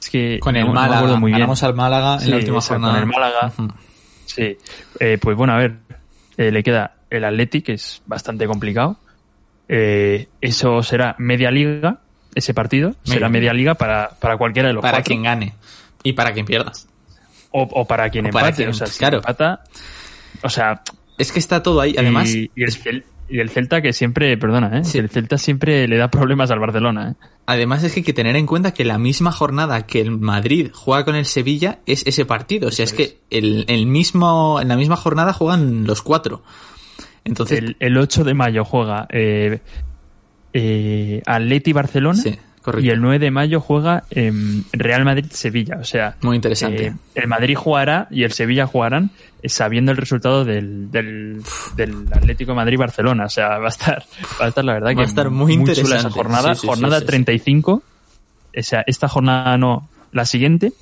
Es 0.00 0.08
que 0.10 0.38
Con 0.38 0.54
el 0.54 0.66
no- 0.66 0.72
Málaga, 0.74 1.16
muy 1.16 1.30
bien. 1.30 1.40
ganamos 1.40 1.62
al 1.64 1.74
Málaga 1.74 2.14
en 2.14 2.20
Sí, 2.20 2.30
la 2.30 2.36
última 2.36 2.56
exacto, 2.58 2.74
jornada. 2.74 2.92
con 2.94 3.02
el 3.02 3.08
Málaga. 3.08 3.52
Sí, 4.26 4.56
Eh, 5.00 5.18
pues 5.20 5.36
bueno, 5.36 5.54
a 5.54 5.56
ver, 5.56 5.76
eh, 6.36 6.52
le 6.52 6.62
queda 6.62 6.92
el 7.10 7.24
Athletic, 7.24 7.64
que 7.66 7.72
es 7.72 8.00
bastante 8.06 8.46
complicado. 8.46 8.96
Eh, 9.68 10.28
eso 10.40 10.82
será 10.82 11.14
media 11.18 11.50
liga, 11.50 11.98
ese 12.34 12.54
partido, 12.54 12.94
será 13.04 13.28
Media 13.28 13.52
liga 13.52 13.74
para, 13.74 14.10
para 14.20 14.36
cualquiera 14.36 14.68
de 14.68 14.74
los 14.74 14.82
Para 14.82 14.98
cuatro. 14.98 15.08
quien 15.10 15.22
gane 15.22 15.54
y 16.02 16.12
para 16.12 16.32
quien 16.32 16.46
pierda. 16.46 16.72
o, 17.52 17.62
o 17.62 17.84
para 17.86 18.08
quien 18.10 18.26
o 18.26 18.30
para 18.30 18.48
empate, 18.48 18.62
quien- 18.64 18.70
o 18.70 18.74
sea, 18.74 18.86
si 18.86 18.98
claro. 18.98 19.16
empata, 19.18 19.62
o 20.42 20.48
sea, 20.48 20.82
Es 21.18 21.32
que 21.32 21.38
está 21.40 21.62
todo 21.62 21.80
ahí. 21.80 21.94
Además, 21.98 22.30
y, 22.34 22.50
y 22.54 22.62
el, 22.64 23.04
y 23.30 23.38
el 23.40 23.50
Celta 23.50 23.80
que 23.80 23.92
siempre, 23.92 24.36
perdona, 24.36 24.78
¿eh? 24.78 24.84
Sí. 24.84 24.98
el 24.98 25.08
Celta 25.08 25.38
siempre 25.38 25.86
le 25.88 25.96
da 25.96 26.10
problemas 26.10 26.50
al 26.50 26.58
Barcelona, 26.58 27.10
¿eh? 27.12 27.26
además 27.46 27.82
es 27.84 27.92
que 27.92 28.00
hay 28.00 28.04
que 28.04 28.12
tener 28.12 28.36
en 28.36 28.46
cuenta 28.46 28.72
que 28.74 28.84
la 28.84 28.98
misma 28.98 29.32
jornada 29.32 29.86
que 29.86 30.00
el 30.00 30.10
Madrid 30.10 30.70
juega 30.72 31.04
con 31.04 31.14
el 31.16 31.24
Sevilla 31.26 31.78
es 31.86 32.06
ese 32.06 32.24
partido. 32.24 32.68
O 32.68 32.70
sea, 32.72 32.84
es 32.84 32.92
que 32.92 33.18
el, 33.30 33.64
el 33.68 33.86
mismo, 33.86 34.60
en 34.60 34.68
la 34.68 34.76
misma 34.76 34.96
jornada 34.96 35.32
juegan 35.32 35.86
los 35.86 36.02
cuatro. 36.02 36.42
Entonces, 37.24 37.58
El, 37.58 37.76
el 37.80 37.98
8 37.98 38.24
de 38.24 38.34
mayo 38.34 38.64
juega 38.64 39.06
eh, 39.10 39.60
eh, 40.52 41.22
Atleti 41.26 41.72
Barcelona 41.72 42.20
sí, 42.20 42.36
correcto. 42.62 42.86
y 42.86 42.90
el 42.90 43.00
9 43.00 43.18
de 43.18 43.30
mayo 43.30 43.60
juega 43.60 44.04
em, 44.10 44.64
Real 44.72 45.04
Madrid-Sevilla. 45.04 45.78
O 45.80 45.84
sea, 45.84 46.16
Muy 46.22 46.36
interesante. 46.36 46.86
eh, 46.86 46.94
el 47.14 47.28
Madrid 47.28 47.54
jugará 47.56 48.08
y 48.10 48.22
el 48.24 48.32
Sevilla 48.32 48.66
jugarán 48.66 49.10
sabiendo 49.48 49.92
el 49.92 49.96
resultado 49.96 50.44
del, 50.44 50.90
del, 50.90 51.42
del 51.76 52.06
Atlético 52.12 52.52
de 52.52 52.56
Madrid-Barcelona. 52.56 53.24
O 53.24 53.28
sea, 53.28 53.58
va 53.58 53.66
a 53.66 53.68
estar, 53.68 54.04
va 54.40 54.46
a 54.46 54.48
estar 54.48 54.64
la 54.64 54.74
verdad 54.74 54.90
Va 54.90 54.94
que 54.94 55.02
a 55.02 55.04
estar 55.04 55.30
muy 55.30 55.54
interesante. 55.54 55.96
esa 55.96 56.10
jornada. 56.10 56.54
Sí, 56.54 56.60
sí, 56.60 56.60
sí, 56.60 56.66
jornada 56.68 57.00
sí. 57.00 57.06
35. 57.06 57.72
O 57.72 58.62
sea, 58.62 58.82
esta 58.86 59.08
jornada 59.08 59.56
no, 59.58 59.88
la 60.12 60.24
siguiente. 60.24 60.72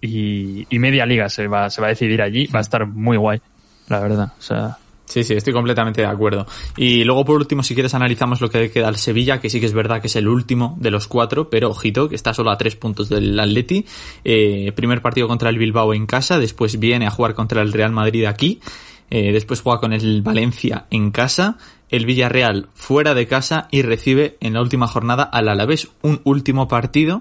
Y, 0.00 0.66
y 0.68 0.78
media 0.78 1.06
liga 1.06 1.28
se 1.28 1.46
va, 1.46 1.70
se 1.70 1.80
va 1.80 1.86
a 1.88 1.90
decidir 1.90 2.22
allí. 2.22 2.46
Va 2.46 2.58
a 2.58 2.62
estar 2.62 2.86
muy 2.86 3.16
guay, 3.16 3.40
la 3.88 4.00
verdad. 4.00 4.32
O 4.38 4.42
sea, 4.42 4.78
Sí, 5.12 5.24
sí, 5.24 5.34
estoy 5.34 5.52
completamente 5.52 6.00
de 6.00 6.06
acuerdo. 6.06 6.46
Y 6.74 7.04
luego, 7.04 7.26
por 7.26 7.36
último, 7.36 7.62
si 7.62 7.74
quieres, 7.74 7.92
analizamos 7.92 8.40
lo 8.40 8.48
que 8.48 8.70
queda 8.70 8.88
al 8.88 8.96
Sevilla, 8.96 9.42
que 9.42 9.50
sí 9.50 9.60
que 9.60 9.66
es 9.66 9.74
verdad 9.74 10.00
que 10.00 10.06
es 10.06 10.16
el 10.16 10.26
último 10.26 10.74
de 10.80 10.90
los 10.90 11.06
cuatro, 11.06 11.50
pero 11.50 11.68
ojito, 11.68 12.08
que 12.08 12.14
está 12.14 12.32
solo 12.32 12.50
a 12.50 12.56
tres 12.56 12.76
puntos 12.76 13.10
del 13.10 13.38
Atleti. 13.38 13.84
Eh, 14.24 14.72
primer 14.74 15.02
partido 15.02 15.28
contra 15.28 15.50
el 15.50 15.58
Bilbao 15.58 15.92
en 15.92 16.06
casa, 16.06 16.38
después 16.38 16.80
viene 16.80 17.06
a 17.06 17.10
jugar 17.10 17.34
contra 17.34 17.60
el 17.60 17.74
Real 17.74 17.92
Madrid 17.92 18.24
aquí, 18.24 18.62
eh, 19.10 19.32
después 19.32 19.60
juega 19.60 19.80
con 19.80 19.92
el 19.92 20.22
Valencia 20.22 20.86
en 20.88 21.10
casa, 21.10 21.58
el 21.90 22.06
Villarreal 22.06 22.68
fuera 22.72 23.12
de 23.12 23.26
casa 23.26 23.68
y 23.70 23.82
recibe 23.82 24.38
en 24.40 24.54
la 24.54 24.62
última 24.62 24.86
jornada 24.86 25.24
al 25.24 25.50
Alavés 25.50 25.88
un 26.00 26.22
último 26.24 26.68
partido 26.68 27.20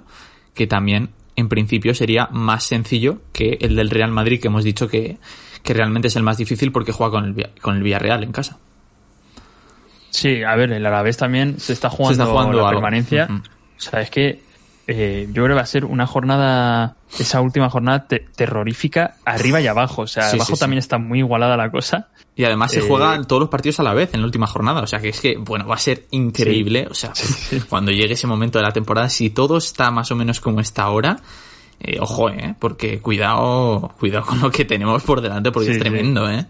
que 0.54 0.66
también 0.66 1.10
en 1.36 1.50
principio 1.50 1.94
sería 1.94 2.30
más 2.32 2.64
sencillo 2.64 3.18
que 3.34 3.58
el 3.60 3.76
del 3.76 3.90
Real 3.90 4.12
Madrid 4.12 4.40
que 4.40 4.48
hemos 4.48 4.64
dicho 4.64 4.88
que, 4.88 5.18
que 5.64 5.74
realmente 5.74 6.08
es 6.08 6.16
el 6.16 6.24
más 6.24 6.38
difícil 6.38 6.72
porque 6.72 6.92
juega 6.92 7.12
con 7.12 7.26
el, 7.26 7.50
con 7.62 7.76
el 7.78 7.84
Villarreal 7.84 8.24
en 8.24 8.32
casa. 8.32 8.58
Sí, 10.10 10.44
a 10.44 10.56
ver, 10.56 10.72
el 10.74 10.86
Alavés 10.86 11.18
también 11.18 11.60
se 11.60 11.74
está 11.74 11.90
jugando, 11.90 12.16
Se 12.16 12.22
está 12.22 12.32
jugando 12.32 12.58
la 12.58 12.70
algo. 12.70 12.82
permanencia. 12.82 13.26
Ujú. 13.30 13.36
O 13.38 13.82
sea, 13.82 14.02
es 14.02 14.10
que 14.10 14.44
eh, 14.88 15.26
yo 15.28 15.44
creo 15.44 15.48
que 15.50 15.54
va 15.54 15.62
a 15.62 15.66
ser 15.66 15.86
una 15.86 16.06
jornada, 16.06 16.96
esa 17.18 17.40
última 17.40 17.70
jornada 17.70 18.08
te- 18.08 18.28
terrorífica 18.36 19.16
arriba 19.24 19.62
y 19.62 19.68
abajo. 19.68 20.02
O 20.04 20.08
sea, 20.08 20.24
Sí, 20.30 20.36
abajo 20.36 20.52
sí, 20.52 20.56
sí. 20.56 20.60
también 20.60 20.80
está 20.80 20.98
muy 20.98 21.20
igualada 21.20 21.56
la 21.56 21.72
cosa. 21.72 22.10
Y 22.36 22.44
además 22.44 22.72
se 22.72 22.80
Eh, 22.80 22.86
juegan 22.88 23.26
todos 23.26 23.40
los 23.42 23.50
partidos 23.50 23.80
a 23.80 23.84
la 23.84 23.94
vez 23.94 24.14
en 24.14 24.20
la 24.22 24.26
última 24.26 24.48
jornada. 24.48 24.82
O 24.82 24.88
sea 24.88 25.00
que 25.00 25.10
es 25.10 25.22
que, 25.22 25.38
bueno, 25.38 25.66
va 25.66 25.76
a 25.76 25.80
ser 25.80 26.06
increíble. 26.12 26.88
O 26.92 26.94
sea, 26.94 27.14
cuando 27.70 27.92
llegue 27.92 28.14
ese 28.16 28.28
momento 28.28 28.60
de 28.60 28.64
la 28.66 28.74
temporada, 28.74 29.08
si 29.08 29.30
todo 29.30 29.58
está 29.58 29.92
más 29.92 30.12
o 30.12 30.16
menos 30.16 30.42
como 30.42 30.60
está 30.60 30.84
ahora, 30.84 31.18
eh, 31.84 31.98
ojo, 32.00 32.30
eh, 32.30 32.56
porque 32.60 33.00
cuidado, 33.00 33.94
cuidado 34.00 34.26
con 34.26 34.42
lo 34.42 34.52
que 34.52 34.66
tenemos 34.66 35.04
por 35.04 35.22
delante 35.22 35.52
porque 35.52 35.68
Sí, 35.70 35.74
es 35.74 35.80
tremendo, 35.80 36.30
eh. 36.30 36.46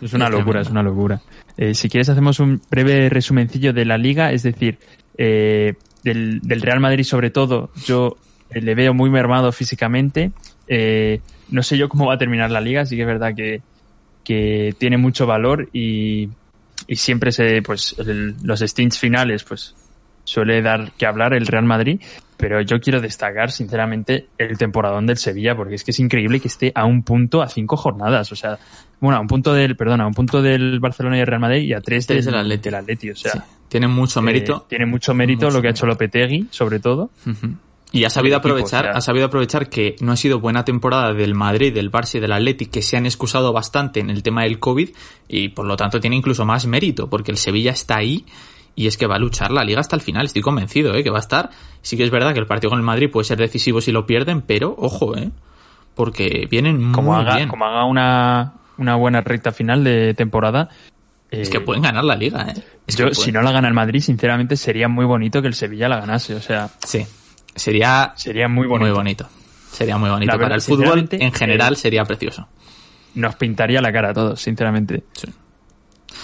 Es 0.00 0.12
una 0.12 0.26
Es 0.26 0.30
locura, 0.32 0.60
tremendo. 0.60 0.60
es 0.60 0.68
una 0.70 0.82
locura. 0.82 1.20
Eh, 1.56 1.74
si 1.74 1.88
quieres 1.88 2.08
hacemos 2.08 2.38
un 2.40 2.60
breve 2.70 3.08
resumencillo 3.08 3.72
de 3.72 3.84
la 3.84 3.96
liga, 3.98 4.32
es 4.32 4.42
decir, 4.42 4.78
eh, 5.16 5.74
del, 6.02 6.40
del 6.40 6.60
Real 6.60 6.80
Madrid 6.80 7.04
sobre 7.04 7.30
todo, 7.30 7.70
yo 7.86 8.16
le 8.50 8.74
veo 8.74 8.92
muy 8.94 9.08
mermado 9.10 9.50
físicamente. 9.52 10.32
No 11.48 11.62
sé 11.62 11.78
yo 11.78 11.88
cómo 11.88 12.06
va 12.06 12.14
a 12.14 12.18
terminar 12.18 12.50
la 12.50 12.60
liga, 12.60 12.84
sí 12.84 12.96
que 12.96 13.02
es 13.02 13.06
verdad 13.08 13.34
que, 13.34 13.62
que 14.24 14.74
tiene 14.78 14.96
mucho 14.98 15.26
valor 15.26 15.68
y, 15.72 16.28
y 16.86 16.96
siempre 16.96 17.32
se, 17.32 17.62
pues, 17.62 17.94
el- 17.98 18.34
los 18.42 18.60
stints 18.60 18.98
finales, 18.98 19.44
pues, 19.44 19.74
suele 20.24 20.60
dar 20.62 20.90
que 20.98 21.06
hablar 21.06 21.32
el 21.34 21.46
Real 21.46 21.64
Madrid, 21.64 22.00
pero 22.36 22.60
yo 22.60 22.80
quiero 22.80 23.00
destacar, 23.00 23.50
sinceramente, 23.50 24.26
el 24.38 24.58
temporadón 24.58 25.06
del 25.06 25.16
Sevilla, 25.16 25.54
porque 25.56 25.74
es 25.76 25.84
que 25.84 25.90
es 25.90 26.00
increíble 26.00 26.40
que 26.40 26.48
esté 26.48 26.72
a 26.74 26.84
un 26.84 27.02
punto 27.02 27.42
a 27.42 27.48
cinco 27.48 27.76
jornadas, 27.76 28.30
o 28.32 28.36
sea, 28.36 28.58
bueno, 29.00 29.16
a 29.18 29.20
un 29.20 29.26
punto 29.26 29.52
del, 29.54 29.76
perdona, 29.76 30.04
a 30.04 30.06
un 30.06 30.14
punto 30.14 30.42
del 30.42 30.80
Barcelona 30.80 31.16
y 31.18 31.20
el 31.20 31.26
Real 31.26 31.40
Madrid 31.40 31.62
y 31.62 31.72
a 31.72 31.80
tres, 31.80 32.06
Tres 32.06 32.24
del, 32.24 32.34
del 32.34 32.40
Atleti. 32.42 32.62
del 32.64 32.74
Atleti, 32.74 33.10
o 33.10 33.16
sea, 33.16 33.32
Sí. 33.32 33.38
Tiene 33.68 33.88
mucho 33.88 34.20
eh, 34.20 34.22
mérito. 34.22 34.64
tiene 34.68 34.86
mucho 34.86 35.12
mérito 35.12 35.46
Mucho 35.46 35.56
lo 35.56 35.62
que 35.62 35.68
ha 35.68 35.70
hecho 35.72 35.86
Lopetegui, 35.86 36.46
sobre 36.50 36.78
todo. 36.78 37.10
Y 37.92 38.04
ha 38.04 38.10
sabido 38.10 38.36
equipo, 38.36 38.48
aprovechar, 38.48 38.84
o 38.86 38.88
sea- 38.90 38.98
ha 38.98 39.00
sabido 39.00 39.26
aprovechar 39.26 39.68
que 39.68 39.96
no 40.00 40.12
ha 40.12 40.16
sido 40.16 40.38
buena 40.40 40.64
temporada 40.64 41.12
del 41.14 41.34
Madrid, 41.34 41.72
del 41.74 41.90
Barça 41.90 42.16
y 42.16 42.20
del 42.20 42.32
Atleti, 42.32 42.66
que 42.66 42.82
se 42.82 42.96
han 42.96 43.06
excusado 43.06 43.52
bastante 43.52 44.00
en 44.00 44.10
el 44.10 44.22
tema 44.22 44.42
del 44.44 44.58
COVID 44.60 44.90
y 45.28 45.48
por 45.50 45.66
lo 45.66 45.76
tanto 45.76 45.98
tiene 46.00 46.16
incluso 46.16 46.44
más 46.44 46.66
mérito, 46.66 47.08
porque 47.10 47.30
el 47.32 47.38
Sevilla 47.38 47.72
está 47.72 47.96
ahí 47.96 48.24
y 48.76 48.86
es 48.86 48.96
que 48.96 49.06
va 49.08 49.16
a 49.16 49.18
luchar 49.18 49.50
la 49.50 49.64
liga 49.64 49.80
hasta 49.80 49.96
el 49.96 50.02
final, 50.02 50.26
estoy 50.26 50.42
convencido, 50.42 50.94
¿eh? 50.94 51.02
que 51.02 51.10
va 51.10 51.16
a 51.16 51.20
estar. 51.20 51.50
Sí 51.82 51.96
que 51.96 52.04
es 52.04 52.10
verdad 52.10 52.32
que 52.34 52.38
el 52.38 52.46
partido 52.46 52.70
con 52.70 52.78
el 52.78 52.84
Madrid 52.84 53.10
puede 53.10 53.24
ser 53.24 53.38
decisivo 53.38 53.80
si 53.80 53.90
lo 53.90 54.06
pierden, 54.06 54.42
pero 54.42 54.74
ojo, 54.78 55.16
¿eh? 55.16 55.30
porque 55.94 56.46
vienen 56.50 56.92
Como 56.92 57.12
muy 57.12 57.20
haga, 57.22 57.36
bien. 57.36 57.48
como 57.48 57.64
haga 57.64 57.84
una, 57.86 58.52
una 58.76 58.94
buena 58.96 59.20
recta 59.22 59.50
final 59.50 59.82
de 59.82 60.14
temporada. 60.14 60.68
Es 61.30 61.48
eh, 61.48 61.52
que 61.52 61.60
pueden 61.60 61.82
ganar 61.82 62.04
la 62.04 62.14
liga, 62.16 62.46
¿eh? 62.54 62.62
Es 62.86 62.96
yo, 62.96 63.12
si 63.14 63.32
no 63.32 63.42
la 63.42 63.50
gana 63.50 63.66
el 63.66 63.74
Madrid, 63.74 64.00
sinceramente 64.00 64.56
sería 64.56 64.88
muy 64.88 65.06
bonito 65.06 65.40
que 65.42 65.48
el 65.48 65.54
Sevilla 65.54 65.88
la 65.88 65.98
ganase, 66.00 66.34
o 66.34 66.40
sea, 66.40 66.68
Sí, 66.84 67.04
sería 67.54 68.12
sería 68.14 68.46
muy 68.46 68.66
bonito. 68.66 68.86
muy 68.86 68.94
bonito. 68.94 69.28
Sería 69.72 69.96
muy 69.98 70.08
bonito. 70.10 70.30
Verdad, 70.32 70.44
Para 70.44 70.54
el 70.54 70.60
fútbol, 70.62 71.08
en 71.10 71.32
general, 71.32 71.72
eh, 71.72 71.76
sería 71.76 72.04
precioso. 72.04 72.46
Nos 73.14 73.34
pintaría 73.36 73.80
la 73.80 73.90
cara 73.92 74.10
a 74.10 74.14
todos, 74.14 74.40
sinceramente. 74.40 75.02
Sí. 75.12 75.28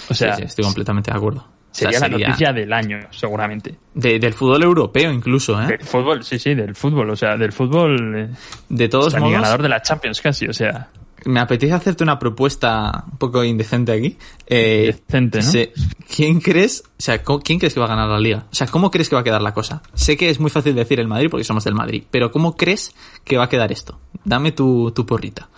O 0.09 0.13
sea, 0.13 0.35
sí, 0.35 0.41
sí, 0.41 0.47
estoy 0.47 0.65
completamente 0.65 1.11
de 1.11 1.17
acuerdo. 1.17 1.45
O 1.73 1.75
sea, 1.75 1.91
sería 1.91 2.07
la 2.07 2.17
noticia 2.17 2.53
del 2.53 2.71
año, 2.71 2.99
seguramente. 3.09 3.75
de- 3.95 4.19
del 4.19 4.33
fútbol 4.33 4.61
europeo 4.63 5.11
incluso, 5.11 5.59
¿eh? 5.61 5.65
Del 5.67 5.83
fútbol, 5.83 6.23
sí, 6.23 6.37
sí, 6.37 6.53
del 6.53 6.75
fútbol, 6.75 7.09
o 7.09 7.15
sea, 7.15 7.35
del 7.35 7.51
fútbol. 7.51 8.15
eh, 8.15 8.29
De 8.69 8.85
o 8.85 8.89
todos 8.89 9.11
sea, 9.13 9.19
ni 9.19 9.25
modos, 9.25 9.41
ganador 9.41 9.61
de 9.63 9.69
la 9.69 9.81
Champions 9.81 10.21
casi, 10.21 10.47
o 10.47 10.53
sea, 10.53 10.89
me 11.25 11.39
apetece 11.39 11.73
hacerte 11.73 12.03
una 12.03 12.19
propuesta 12.19 13.05
un 13.11 13.17
poco 13.17 13.43
indecente 13.43 13.91
aquí. 13.91 14.17
Eh, 14.45 14.95
Decente, 15.07 15.39
¿no? 15.39 15.43
sé- 15.43 15.73
¿Quién 16.15 16.41
crees, 16.41 16.83
o 16.85 16.91
sea, 17.01 17.23
quién 17.23 17.57
crees 17.59 17.73
que 17.73 17.79
va 17.79 17.87
a 17.87 17.89
ganar 17.89 18.07
la 18.09 18.19
liga? 18.19 18.45
O 18.51 18.53
sea, 18.55 18.67
¿cómo 18.67 18.91
crees 18.91 19.09
que 19.09 19.15
va 19.15 19.21
a 19.21 19.23
quedar 19.23 19.41
la 19.41 19.53
cosa? 19.53 19.81
Sé 19.95 20.15
que 20.15 20.29
es 20.29 20.39
muy 20.39 20.51
fácil 20.51 20.75
decir 20.75 20.99
el 20.99 21.07
Madrid 21.07 21.29
porque 21.31 21.43
somos 21.43 21.63
del 21.63 21.73
Madrid, 21.75 22.03
pero 22.11 22.31
¿cómo 22.31 22.55
crees 22.55 22.93
que 23.23 23.37
va 23.37 23.45
a 23.45 23.49
quedar 23.49 23.71
esto? 23.71 23.99
Dame 24.23 24.51
tu, 24.51 24.91
tu 24.91 25.05
porrita. 25.07 25.49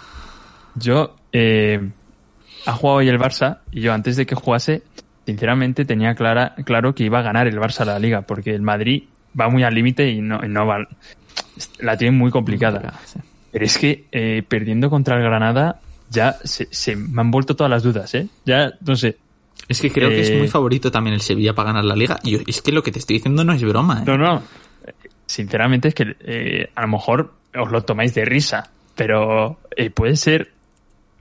yo. 0.76 1.16
Eh, 1.34 1.90
ha 2.66 2.72
jugado 2.72 2.98
hoy 3.00 3.10
el 3.10 3.20
Barça 3.20 3.60
y 3.72 3.82
yo 3.82 3.92
antes 3.94 4.16
de 4.16 4.26
que 4.26 4.36
jugase, 4.36 4.84
sinceramente 5.26 5.86
tenía 5.86 6.16
clara, 6.16 6.56
claro 6.66 6.94
que 6.96 7.04
iba 7.04 7.20
a 7.20 7.22
ganar 7.22 7.48
el 7.48 7.58
Barça 7.58 7.86
la 7.86 8.00
liga, 8.00 8.22
porque 8.22 8.54
el 8.54 8.62
Madrid 8.62 9.04
va 9.40 9.50
muy 9.50 9.64
al 9.64 9.74
límite 9.74 10.10
y 10.10 10.22
no, 10.22 10.40
no 10.40 10.66
va. 10.66 10.88
La 11.80 11.98
tiene 11.98 12.16
muy 12.18 12.32
complicada. 12.32 12.94
Pero 13.52 13.66
es 13.66 13.78
que 13.78 14.06
eh, 14.12 14.44
perdiendo 14.48 14.90
contra 14.90 15.16
el 15.18 15.24
Granada 15.24 15.80
ya 16.10 16.38
se, 16.44 16.68
se 16.72 16.96
me 16.96 17.22
han 17.22 17.32
vuelto 17.32 17.56
todas 17.56 17.70
las 17.70 17.84
dudas, 17.84 18.14
¿eh? 18.16 18.28
Ya, 18.46 18.74
no 18.86 18.96
sé. 18.96 19.18
Es 19.68 19.82
que 19.82 19.92
creo 19.92 20.10
que 20.10 20.22
es 20.22 20.30
Eh, 20.30 20.38
muy 20.38 20.48
favorito 20.48 20.92
también 20.92 21.16
el 21.16 21.22
Sevilla 21.22 21.54
para 21.54 21.70
ganar 21.70 21.86
la 21.86 21.96
liga. 21.96 22.20
Y 22.24 22.50
es 22.50 22.62
que 22.62 22.72
lo 22.72 22.84
que 22.84 22.92
te 22.92 23.00
estoy 23.00 23.18
diciendo 23.18 23.44
no 23.44 23.54
es 23.54 23.64
broma, 23.64 24.02
¿eh? 24.02 24.04
No, 24.06 24.18
no. 24.18 24.44
Sinceramente 25.26 25.88
es 25.88 25.96
que 25.96 26.16
eh, 26.20 26.70
a 26.76 26.82
lo 26.82 26.88
mejor 26.88 27.34
os 27.58 27.72
lo 27.72 27.84
tomáis 27.84 28.14
de 28.14 28.26
risa, 28.26 28.70
pero 28.96 29.58
eh, 29.76 29.90
puede 29.90 30.18
ser 30.18 30.52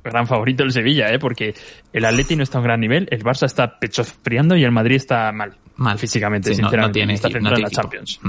gran 0.05 0.27
favorito 0.27 0.63
el 0.65 0.73
Sevilla, 0.73 1.09
¿eh? 1.09 1.19
Porque 1.19 1.55
el 1.93 2.05
Atleti 2.05 2.37
no 2.37 2.43
está 2.43 2.59
a 2.59 2.61
un 2.61 2.67
gran 2.67 2.81
nivel, 2.81 3.09
el 3.11 3.25
Barça 3.25 3.47
está 3.47 3.79
pecho 3.79 4.05
friando 4.05 4.57
y 4.57 4.63
el 4.65 4.71
Madrid 4.71 4.97
está 4.97 5.33
mal. 5.33 5.57
Mal. 5.77 5.99
Físicamente, 5.99 6.51
Sí, 6.55 6.61
no- 6.61 6.67
no 6.67 6.69
sinceramente. 6.69 6.99
tiene 7.01 7.15
está 7.15 7.29
equi- 7.29 7.33
centrado 7.33 7.55
no 7.55 7.59
en 7.59 7.63
la. 7.65 7.71
Champions. 7.71 8.21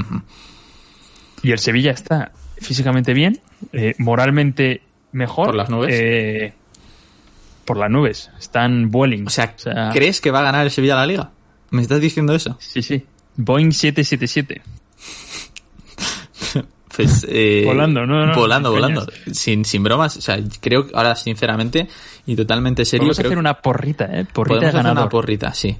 Y 1.44 1.52
el 1.52 1.60
Sevilla 1.60 1.92
está 1.92 2.32
físicamente 2.58 3.14
bien, 3.14 3.40
eh, 3.74 3.94
moralmente 4.00 4.82
mejor. 5.12 5.48
¿Por 5.48 5.56
las 5.56 5.70
nubes? 5.70 5.94
eh, 5.94 6.54
por 7.66 7.78
las 7.78 7.90
nubes. 7.92 8.32
Están 8.40 8.90
vueling. 8.92 9.26
O 9.28 9.30
sea, 9.30 9.56
¿crees 9.92 10.22
que 10.22 10.32
va 10.32 10.40
a 10.40 10.44
ganar 10.44 10.64
el 10.66 10.72
Sevilla 10.72 10.96
la 10.96 11.06
liga? 11.06 11.32
¿Me 11.72 11.82
estás 11.82 12.00
diciendo 12.02 12.34
eso? 12.34 12.58
Sí, 12.60 12.82
sí. 12.82 13.06
Boeing 13.38 13.72
777. 13.72 14.62
Pues, 16.96 17.26
eh, 17.30 17.64
Volando, 17.66 18.06
no, 18.06 18.26
no, 18.26 18.36
Volando, 18.36 18.72
volando. 18.72 19.06
Sin, 19.32 19.66
sin 19.66 19.84
bromas. 19.84 20.16
O 20.18 20.22
sea, 20.22 20.40
creo 20.62 20.88
que 20.88 20.96
ahora, 20.96 21.16
sinceramente, 21.16 21.88
y 22.26 22.36
totalmente 22.36 22.86
serio, 22.86 23.12
a 23.12 23.16
creo 23.16 23.28
hacer 23.28 23.38
una 23.38 23.56
porrita, 23.56 24.06
¿eh? 24.06 24.26
Porrita 24.32 24.56
podemos 24.56 24.74
de 24.74 24.80
hacer 24.80 24.92
una 24.92 25.10
porrita, 25.10 25.54
sí. 25.54 25.78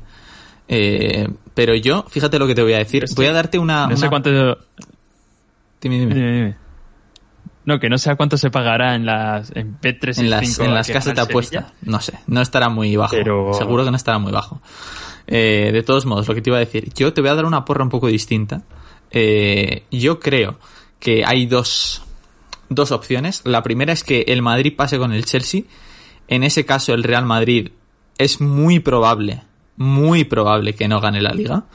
Eh, 0.68 1.28
pero 1.54 1.76
yo, 1.76 2.06
fíjate 2.10 2.38
lo 2.40 2.48
que 2.48 2.56
te 2.56 2.64
voy 2.64 2.74
a 2.74 2.80
decir. 2.80 3.06
Voy 3.16 3.28
a 3.28 3.34
darte 3.34 3.58
una... 3.60 3.88
No 3.88 3.96
sé 3.98 4.10
cuánto... 4.10 4.30
Dime, 5.82 6.00
dime. 6.00 6.16
Dime, 6.16 6.32
dime. 6.34 6.56
No, 7.66 7.80
que 7.80 7.90
no 7.90 7.98
sé 7.98 8.12
a 8.12 8.16
cuánto 8.16 8.38
se 8.38 8.52
pagará 8.52 8.94
en 8.96 9.06
las 9.06 9.52
en 9.56 9.80
B365 9.80 10.20
En 10.20 10.30
las, 10.30 10.60
en 10.60 10.74
las 10.74 10.88
casas 10.88 11.16
de 11.16 11.22
apuesta. 11.22 11.74
No 11.82 12.00
sé, 12.00 12.14
no 12.28 12.42
estará 12.42 12.70
muy 12.70 12.96
bajo. 12.96 13.16
Pero- 13.16 13.54
Seguro 13.54 13.84
que 13.84 13.92
no 13.92 13.98
estará 13.98 14.20
muy 14.20 14.32
bajo. 14.32 14.62
Eh, 15.28 15.72
de 15.74 15.82
todos 15.82 16.06
modos, 16.06 16.28
lo 16.28 16.36
que 16.36 16.42
te 16.42 16.52
iba 16.52 16.58
a 16.58 16.60
decir, 16.60 16.92
yo 16.94 17.12
te 17.14 17.22
voy 17.22 17.32
a 17.32 17.36
dar 17.36 17.46
una 17.46 17.66
porra 17.66 17.84
un 17.84 17.90
poco 17.90 18.08
distinta. 18.08 18.62
Eh, 19.10 19.84
yo 19.90 20.20
creo 20.20 20.60
que 21.06 21.24
hay 21.24 21.46
dos, 21.46 22.02
dos 22.70 22.92
opciones. 22.92 23.44
La 23.46 23.62
primera 23.62 23.94
es 23.94 24.04
que 24.04 24.26
el 24.28 24.42
Madrid 24.42 24.76
pase 24.76 24.98
con 24.98 25.14
el 25.14 25.24
Chelsea. 25.24 25.62
En 26.28 26.44
ese 26.44 26.66
caso, 26.66 26.96
el 26.96 27.04
Real 27.04 27.28
Madrid 27.28 27.70
es 28.18 28.42
muy 28.42 28.80
probable, 28.80 29.44
muy 29.78 30.24
probable 30.24 30.74
que 30.74 30.88
no 30.88 31.00
gane 31.00 31.22
la 31.22 31.30
liga. 31.30 31.66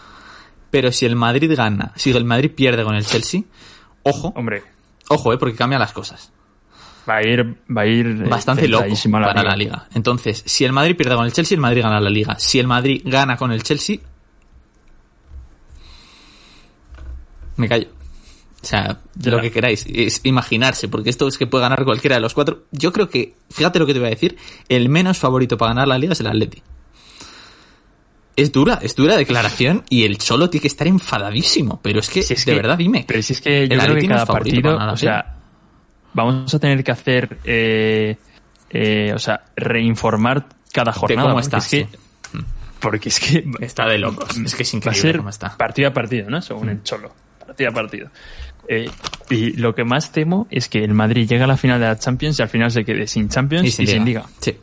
Pero 0.73 0.91
si 0.91 1.07
el 1.07 1.15
Madrid 1.15 1.53
gana, 1.57 1.93
si 1.95 2.11
el 2.11 2.25
Madrid 2.25 2.51
pierde 2.51 2.83
con 2.83 2.97
el 2.97 3.07
Chelsea, 3.07 3.43
ojo, 4.03 4.33
Hombre, 4.35 4.65
ojo, 5.09 5.33
eh, 5.33 5.39
porque 5.39 5.55
cambian 5.55 5.81
las 5.81 5.93
cosas 5.93 6.33
va 7.09 7.19
a 7.19 7.23
ir, 7.23 7.57
va 7.77 7.83
a 7.83 7.87
ir 7.87 8.29
bastante 8.29 8.67
loco 8.67 8.85
para 9.13 9.45
la 9.45 9.55
liga. 9.55 9.87
Entonces, 9.95 10.43
si 10.45 10.65
el 10.65 10.73
Madrid 10.73 10.97
pierde 10.97 11.15
con 11.15 11.25
el 11.25 11.33
Chelsea, 11.33 11.55
el 11.55 11.61
Madrid 11.61 11.83
gana 11.83 12.01
la 12.01 12.11
liga. 12.11 12.37
Si 12.39 12.59
el 12.59 12.67
Madrid 12.67 13.01
gana 13.05 13.37
con 13.37 13.53
el 13.53 13.63
Chelsea, 13.63 13.99
me 17.57 17.69
callo. 17.69 18.00
O 18.63 18.67
sea, 18.67 18.99
lo 19.25 19.41
que 19.41 19.51
queráis, 19.51 19.87
es 19.89 20.21
imaginarse, 20.25 20.89
porque 20.89 21.09
esto 21.11 21.27
es 21.29 21.39
que 21.39 21.47
puede 21.47 21.63
ganar 21.63 21.83
cualquiera 21.85 22.17
de 22.17 22.21
los 22.23 22.35
cuatro. 22.35 22.65
Yo 22.73 22.93
creo 22.93 23.09
que, 23.09 23.35
fíjate 23.51 23.79
lo 23.79 23.87
que 23.87 23.95
te 23.95 23.99
voy 24.01 24.09
a 24.09 24.11
decir, 24.11 24.37
el 24.69 24.89
menos 24.91 25.17
favorito 25.19 25.57
para 25.57 25.71
ganar 25.71 25.89
la 25.89 25.97
liga 25.99 26.13
es 26.13 26.21
el 26.21 26.27
Atleti. 26.27 26.63
Es 28.37 28.53
dura, 28.53 28.79
es 28.83 28.95
dura 28.95 29.17
declaración 29.17 29.85
y 29.91 30.05
el 30.05 30.17
Cholo 30.19 30.49
tiene 30.49 30.63
que 30.63 30.69
estar 30.69 30.87
enfadadísimo, 30.87 31.81
pero 31.83 32.01
es 32.01 32.09
que, 32.09 32.23
Si 32.23 32.35
es 32.35 32.45
de 32.45 32.53
que- 32.53 32.57
verdad, 32.57 32.79
dime. 32.79 33.05
Pero 33.07 33.23
si 33.23 33.33
es 33.35 33.41
que 33.41 33.69
yo 33.69 33.75
El 33.75 33.81
creo 33.81 33.95
que 33.95 33.95
no 33.95 33.99
es 34.01 34.09
cada 34.09 34.27
favorito 34.27 34.63
partido, 34.77 34.93
o 34.93 34.97
sea, 34.97 35.37
vamos 36.15 36.55
a 36.55 36.59
tener 36.59 36.83
que 36.85 36.93
hacer, 36.93 37.39
eh, 37.45 38.17
eh, 38.71 39.13
o 39.15 39.19
sea, 39.19 39.45
reinformar 39.57 40.47
cada 40.73 40.93
jornada. 40.93 41.23
cómo 41.23 41.35
porque 41.35 41.45
está, 41.45 41.59
es 41.59 41.69
que- 41.69 41.89
porque 42.81 43.09
es 43.11 43.21
que 43.21 43.45
Está 43.61 43.87
de 43.89 43.99
locos, 43.99 44.37
es 44.39 44.55
que 44.55 44.63
es 44.63 44.73
va 44.73 44.75
a 44.75 44.77
increíble 44.79 45.01
ser 45.03 45.17
cómo 45.19 45.29
está. 45.31 45.57
partido 45.57 45.89
a 45.89 45.93
partido, 45.93 46.31
¿no? 46.31 46.41
Según 46.41 46.69
el 46.71 46.83
Cholo. 46.83 47.13
Partido 47.47 47.71
a 47.71 47.73
partido. 47.75 48.11
Eh, 48.73 48.89
y 49.31 49.53
lo 49.57 49.75
que 49.75 49.83
más 49.85 50.13
temo 50.13 50.47
es 50.49 50.69
que 50.69 50.85
el 50.85 50.95
Madrid 50.95 51.29
llegue 51.29 51.43
a 51.43 51.47
la 51.49 51.57
final 51.57 51.81
de 51.81 51.87
la 51.87 51.99
Champions 51.99 52.39
y 52.39 52.43
al 52.43 52.49
final 52.49 52.71
se 52.71 52.85
quede 52.85 53.09
sin 53.09 53.29
Champions 53.29 53.67
y, 53.81 53.87
sin 53.87 54.05
Liga. 54.05 54.25
Sí. 54.41 54.57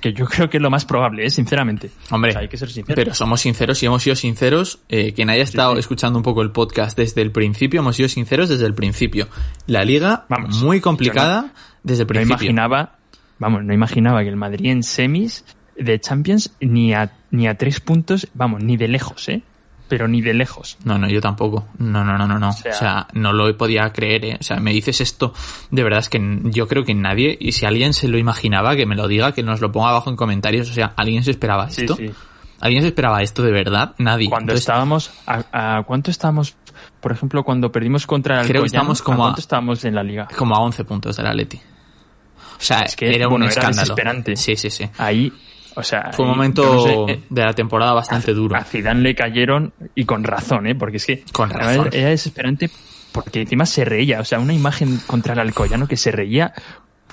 Que 0.00 0.12
yo 0.12 0.26
creo 0.26 0.50
que 0.50 0.56
es 0.56 0.62
lo 0.62 0.68
más 0.68 0.84
probable, 0.84 1.24
¿eh? 1.24 1.30
sinceramente. 1.30 1.90
Hombre, 2.10 2.30
O 2.30 2.32
sea, 2.32 2.42
hay 2.42 2.48
que 2.48 2.56
ser 2.56 2.70
sincero. 2.70 2.96
pero 2.96 3.14
somos 3.14 3.40
sinceros 3.40 3.80
y 3.82 3.86
hemos 3.86 4.02
sido 4.02 4.16
sinceros. 4.16 4.80
eh, 4.88 5.12
quien 5.12 5.30
haya 5.30 5.44
estado 5.44 5.74
sí. 5.74 5.78
escuchando 5.78 6.18
un 6.18 6.24
poco 6.24 6.42
el 6.42 6.50
podcast 6.50 6.98
desde 6.98 7.22
el 7.22 7.30
principio, 7.30 7.80
hemos 7.80 7.94
sido 7.96 8.08
sinceros 8.08 8.48
desde 8.48 8.66
el 8.66 8.74
principio. 8.74 9.28
La 9.68 9.84
liga, 9.84 10.26
Vamos, 10.28 10.60
muy 10.62 10.80
complicada 10.80 11.52
desde 11.84 12.02
el 12.02 12.06
no 12.08 12.14
principio. 12.14 12.34
imaginaba, 12.34 12.98
vamos, 13.38 13.62
no 13.64 13.72
imaginaba 13.72 14.22
que 14.22 14.28
el 14.28 14.36
Madrid 14.36 14.70
en 14.72 14.82
semis 14.82 15.44
de 15.76 16.00
Champions 16.00 16.52
ni 16.60 16.92
a, 16.94 17.12
ni 17.30 17.46
a 17.46 17.56
tres 17.56 17.80
puntos, 17.80 18.26
vamos, 18.34 18.62
ni 18.62 18.76
de 18.76 18.88
lejos, 18.88 19.28
¿eh? 19.28 19.42
Pero 19.88 20.08
ni 20.08 20.20
de 20.20 20.34
lejos. 20.34 20.76
No, 20.84 20.98
no, 20.98 21.08
yo 21.08 21.20
tampoco. 21.20 21.68
No, 21.78 22.04
no, 22.04 22.18
no, 22.18 22.26
no, 22.26 22.38
no. 22.38 22.48
O 22.48 22.52
sea- 22.52 22.72
sea, 22.72 23.06
no 23.12 23.32
lo 23.32 23.56
podía 23.56 23.92
creer, 23.92 24.24
¿eh? 24.24 24.36
O 24.40 24.42
sea, 24.42 24.56
me 24.58 24.72
dices 24.72 25.00
esto, 25.00 25.32
de 25.70 25.82
verdad 25.84 26.00
es 26.00 26.08
que 26.08 26.20
yo 26.44 26.66
creo 26.66 26.84
que 26.84 26.94
nadie, 26.94 27.36
y 27.40 27.52
si 27.52 27.66
alguien 27.66 27.92
se 27.92 28.08
lo 28.08 28.18
imaginaba, 28.18 28.74
que 28.76 28.84
me 28.86 28.96
lo 28.96 29.06
diga, 29.08 29.32
que 29.32 29.42
nos 29.44 29.60
lo 29.60 29.70
ponga 29.70 29.90
abajo 29.90 30.10
en 30.10 30.16
comentarios. 30.16 30.68
O 30.70 30.72
sea, 30.72 30.92
¿alguien 30.96 31.22
se 31.22 31.30
esperaba 31.30 31.70
Sí, 31.70 31.82
esto? 31.82 31.96
sí. 31.96 32.10
¿Alguien 32.58 32.82
se 32.82 32.88
esperaba 32.88 33.22
esto 33.22 33.42
de 33.42 33.52
verdad? 33.52 33.94
Nadie. 33.98 34.28
Cuando 34.30 34.52
Entonces, 34.52 34.62
estábamos, 34.62 35.10
a, 35.26 35.76
a 35.78 35.82
cuánto 35.82 36.10
estábamos, 36.10 36.56
por 37.00 37.12
ejemplo, 37.12 37.44
cuando 37.44 37.70
perdimos 37.70 38.06
contra 38.06 38.40
el 38.40 38.46
Creo 38.48 38.62
que 38.62 38.66
estábamos 38.68 39.02
como 39.02 39.18
¿a 39.18 39.26
a- 39.26 39.28
cuánto 39.28 39.40
estábamos 39.42 39.84
en 39.84 39.94
la 39.94 40.02
liga? 40.02 40.26
como 40.36 40.56
a 40.56 40.60
11 40.60 40.84
puntos 40.84 41.16
del 41.18 41.26
Atleti. 41.26 41.58
O 41.58 42.58
sea, 42.58 42.80
Es 42.80 42.96
que, 42.96 43.14
era 43.14 43.26
bueno, 43.28 43.44
un 43.44 43.50
era 43.52 43.60
escándalo. 43.60 43.82
desesperante. 43.82 44.36
Sí, 44.36 44.56
sí, 44.56 44.70
sí. 44.70 44.88
Ahí, 44.96 45.30
O 45.76 45.82
sea, 45.82 46.10
Fue 46.12 46.24
un 46.24 46.30
momento 46.32 46.62
yo 46.62 46.74
no 46.74 47.06
sé, 47.06 47.12
eh, 47.12 47.20
de 47.28 47.42
la 47.44 47.52
temporada 47.52 47.92
bastante 47.92 48.32
duro. 48.32 48.56
a 48.56 48.64
Zidane 48.64 49.00
le 49.02 49.14
cayeron 49.14 49.72
y 49.94 50.04
con 50.04 50.24
razón, 50.24 50.66
¿eh? 50.66 50.74
Porque 50.74 50.96
es 50.96 51.04
que 51.06 51.22
Con 51.32 51.50
razón. 51.50 51.90
era 51.92 52.08
desesperante 52.08 52.70
porque 53.12 53.42
encima 53.42 53.64
se 53.66 53.84
reía, 53.84 54.20
o 54.20 54.24
sea, 54.24 54.38
una 54.40 54.52
imagen 54.54 54.98
contra 55.06 55.32
el 55.34 55.38
Alcoyano 55.40 55.86
que 55.86 55.96
se 55.96 56.10
reía. 56.10 56.52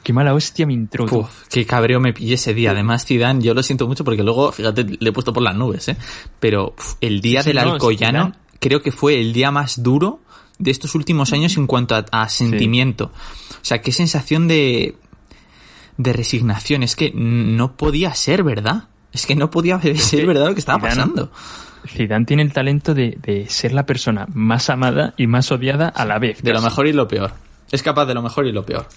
Qué 0.04 0.12
mala 0.12 0.34
hostia 0.34 0.66
me. 0.68 0.76
Uf, 1.00 1.48
qué 1.50 1.66
cabreo 1.66 2.00
me 2.02 2.12
pillé 2.12 2.34
ese 2.34 2.54
día. 2.54 2.72
Además, 2.72 3.06
Zidane, 3.06 3.42
yo 3.42 3.54
lo 3.54 3.64
siento 3.64 3.88
mucho 3.88 4.04
porque 4.04 4.22
luego, 4.22 4.52
fíjate, 4.52 4.84
le 5.00 5.10
he 5.10 5.14
puesto 5.14 5.32
por 5.32 5.44
las 5.44 5.56
nubes, 5.56 5.88
¿eh? 5.88 5.96
Pero 6.42 6.74
el 7.00 7.22
día 7.22 7.42
Sí, 7.42 7.50
del 7.54 7.64
no, 7.66 7.72
Alcoyano 7.74 8.26
Zidane. 8.26 8.36
creo 8.60 8.82
que 8.82 8.92
fue 8.92 9.22
el 9.22 9.32
día 9.32 9.50
más 9.52 9.82
duro 9.82 10.20
de 10.60 10.72
estos 10.72 10.94
últimos 10.96 11.32
años 11.32 11.56
en 11.56 11.68
cuanto 11.68 11.96
a, 11.96 12.04
a 12.12 12.28
sentimiento. 12.28 13.06
O 13.52 13.60
sea, 13.66 13.82
qué 13.82 13.94
sensación 13.94 14.48
de, 14.50 14.96
de 15.98 16.14
resignación. 16.14 16.84
Es 16.84 16.96
que 16.96 17.12
no 17.14 17.76
podía 17.76 18.14
ser 18.14 18.44
verdad. 18.44 18.86
Es 19.12 19.26
que 19.26 19.36
no 19.36 19.50
podía 19.52 19.80
ser 19.82 20.26
verdad 20.26 20.48
lo 20.48 20.54
que 20.54 20.60
estaba 20.60 20.80
pasando. 20.80 21.32
Zidane 21.88 22.26
tiene 22.26 22.44
el 22.44 22.54
talento 22.54 22.94
de, 22.94 23.18
de 23.22 23.48
ser 23.50 23.74
la 23.74 23.86
persona 23.86 24.26
más 24.34 24.70
amada 24.70 25.14
y 25.18 25.28
más 25.28 25.52
odiada 25.52 25.90
a 25.90 26.06
la 26.06 26.18
vez. 26.18 26.42
De 26.42 26.54
lo 26.54 26.62
mejor 26.62 26.88
y 26.88 26.94
lo 26.94 27.08
peor. 27.08 27.34
Es 27.72 27.84
capaz 27.84 28.06
de 28.06 28.14
lo 28.14 28.22
mejor 28.22 28.48
y 28.48 28.52
lo 28.52 28.66
peor. 28.66 28.88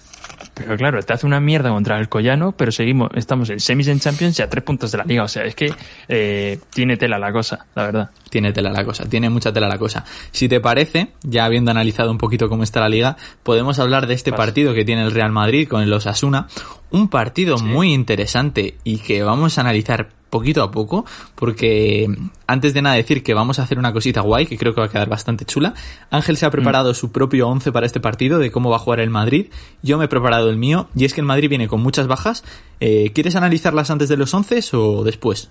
Pero 0.57 0.75
claro, 0.75 1.01
te 1.01 1.13
hace 1.13 1.25
una 1.25 1.39
mierda 1.39 1.69
contra 1.69 1.99
el 1.99 2.09
Collano, 2.09 2.51
pero 2.51 2.71
seguimos, 2.71 3.09
estamos 3.13 3.49
en 3.49 3.59
semis 3.59 3.87
en 3.87 3.99
Champions 3.99 4.39
y 4.39 4.41
a 4.41 4.49
tres 4.49 4.63
puntos 4.63 4.91
de 4.91 4.97
la 4.97 5.03
liga. 5.03 5.23
O 5.23 5.27
sea, 5.27 5.43
es 5.43 5.55
que 5.55 5.73
eh, 6.07 6.59
tiene 6.73 6.97
tela 6.97 7.19
la 7.19 7.31
cosa, 7.31 7.67
la 7.75 7.83
verdad. 7.83 8.09
Tiene 8.29 8.51
tela 8.51 8.71
la 8.71 8.83
cosa, 8.83 9.07
tiene 9.07 9.29
mucha 9.29 9.53
tela 9.53 9.67
la 9.67 9.77
cosa. 9.77 10.03
Si 10.31 10.49
te 10.49 10.59
parece, 10.59 11.09
ya 11.23 11.45
habiendo 11.45 11.71
analizado 11.71 12.11
un 12.11 12.17
poquito 12.17 12.49
cómo 12.49 12.63
está 12.63 12.79
la 12.79 12.89
liga, 12.89 13.17
podemos 13.43 13.79
hablar 13.79 14.07
de 14.07 14.15
este 14.15 14.31
partido 14.31 14.73
que 14.73 14.83
tiene 14.83 15.03
el 15.03 15.11
Real 15.11 15.31
Madrid 15.31 15.67
con 15.67 15.81
el 15.81 15.93
Osasuna. 15.93 16.47
Un 16.89 17.09
partido 17.09 17.57
muy 17.57 17.93
interesante 17.93 18.77
y 18.83 18.97
que 18.99 19.21
vamos 19.21 19.57
a 19.57 19.61
analizar 19.61 20.16
poquito 20.29 20.63
a 20.63 20.71
poco, 20.71 21.05
porque 21.35 22.07
antes 22.47 22.73
de 22.73 22.81
nada 22.81 22.95
decir 22.95 23.23
que 23.23 23.33
vamos 23.33 23.59
a 23.59 23.63
hacer 23.63 23.79
una 23.79 23.93
cosita 23.93 24.21
guay, 24.21 24.45
que 24.45 24.57
creo 24.57 24.73
que 24.73 24.81
va 24.81 24.87
a 24.87 24.89
quedar 24.89 25.09
bastante 25.09 25.45
chula. 25.45 25.73
Ángel 26.09 26.37
se 26.37 26.45
ha 26.45 26.51
preparado 26.51 26.93
su 26.93 27.11
propio 27.11 27.47
11 27.47 27.71
para 27.71 27.85
este 27.85 27.99
partido, 27.99 28.39
de 28.39 28.51
cómo 28.51 28.69
va 28.69 28.77
a 28.77 28.79
jugar 28.79 28.99
el 28.99 29.09
Madrid. 29.09 29.47
Yo 29.81 29.97
me 29.97 30.05
he 30.05 30.07
preparado 30.07 30.49
el 30.49 30.57
mío, 30.57 30.89
y 30.95 31.05
es 31.05 31.13
que 31.13 31.21
el 31.21 31.27
Madrid 31.27 31.49
viene 31.49 31.67
con 31.67 31.81
muchas 31.81 32.07
bajas. 32.07 32.43
Eh, 32.79 33.11
¿Quieres 33.13 33.35
analizarlas 33.35 33.91
antes 33.91 34.09
de 34.09 34.17
los 34.17 34.33
11 34.33 34.61
o 34.73 35.03
después? 35.03 35.49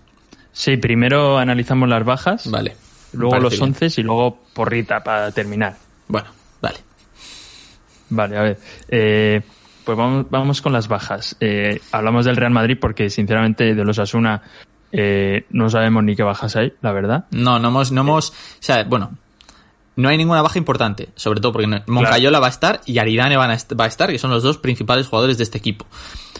Sí, 0.53 0.77
primero 0.79 1.37
analizamos 1.39 1.87
las 1.89 2.03
bajas, 2.05 2.51
Vale. 2.51 2.77
luego 3.13 3.39
los 3.39 3.61
once 3.61 3.89
y 3.97 4.03
luego 4.03 4.39
porrita 4.55 5.05
para 5.05 5.31
terminar. 5.31 5.77
Bueno, 6.09 6.29
vale. 6.63 6.79
Vale, 8.09 8.37
a 8.39 8.43
ver. 8.43 8.59
Eh, 8.89 9.43
pues 9.87 9.97
vamos, 9.97 10.27
vamos 10.29 10.61
con 10.61 10.75
las 10.75 10.89
bajas. 10.89 11.37
Eh, 11.41 11.81
hablamos 11.93 12.27
del 12.27 12.37
Real 12.37 12.53
Madrid 12.53 12.77
porque, 12.79 13.09
sinceramente, 13.09 13.75
de 13.75 13.85
los 13.85 13.99
Asuna 13.99 14.43
no 15.51 15.71
sabemos 15.71 16.05
ni 16.05 16.15
qué 16.17 16.23
bajas 16.23 16.57
hay, 16.57 16.73
la 16.83 16.93
verdad. 16.93 17.25
No, 17.31 17.59
no 17.59 17.69
hemos, 17.69 17.93
no 17.93 18.01
hemos, 18.03 18.31
o 18.31 18.35
sea, 18.61 18.85
bueno, 18.85 19.13
no 19.97 20.09
hay 20.09 20.17
ninguna 20.19 20.43
baja 20.43 20.59
importante, 20.59 21.09
sobre 21.15 21.41
todo 21.41 21.53
porque 21.53 21.83
Moncayola 21.87 22.39
va 22.41 22.47
a 22.47 22.51
estar 22.51 22.81
y 22.87 22.99
Aridane 22.99 23.37
van 23.37 23.51
a 23.51 23.55
est- 23.55 23.73
va 23.79 23.85
a 23.85 23.89
estar, 23.89 24.11
que 24.11 24.19
son 24.19 24.31
los 24.31 24.43
dos 24.43 24.59
principales 24.59 25.07
jugadores 25.07 25.39
de 25.39 25.45
este 25.45 25.59
equipo. 25.59 25.87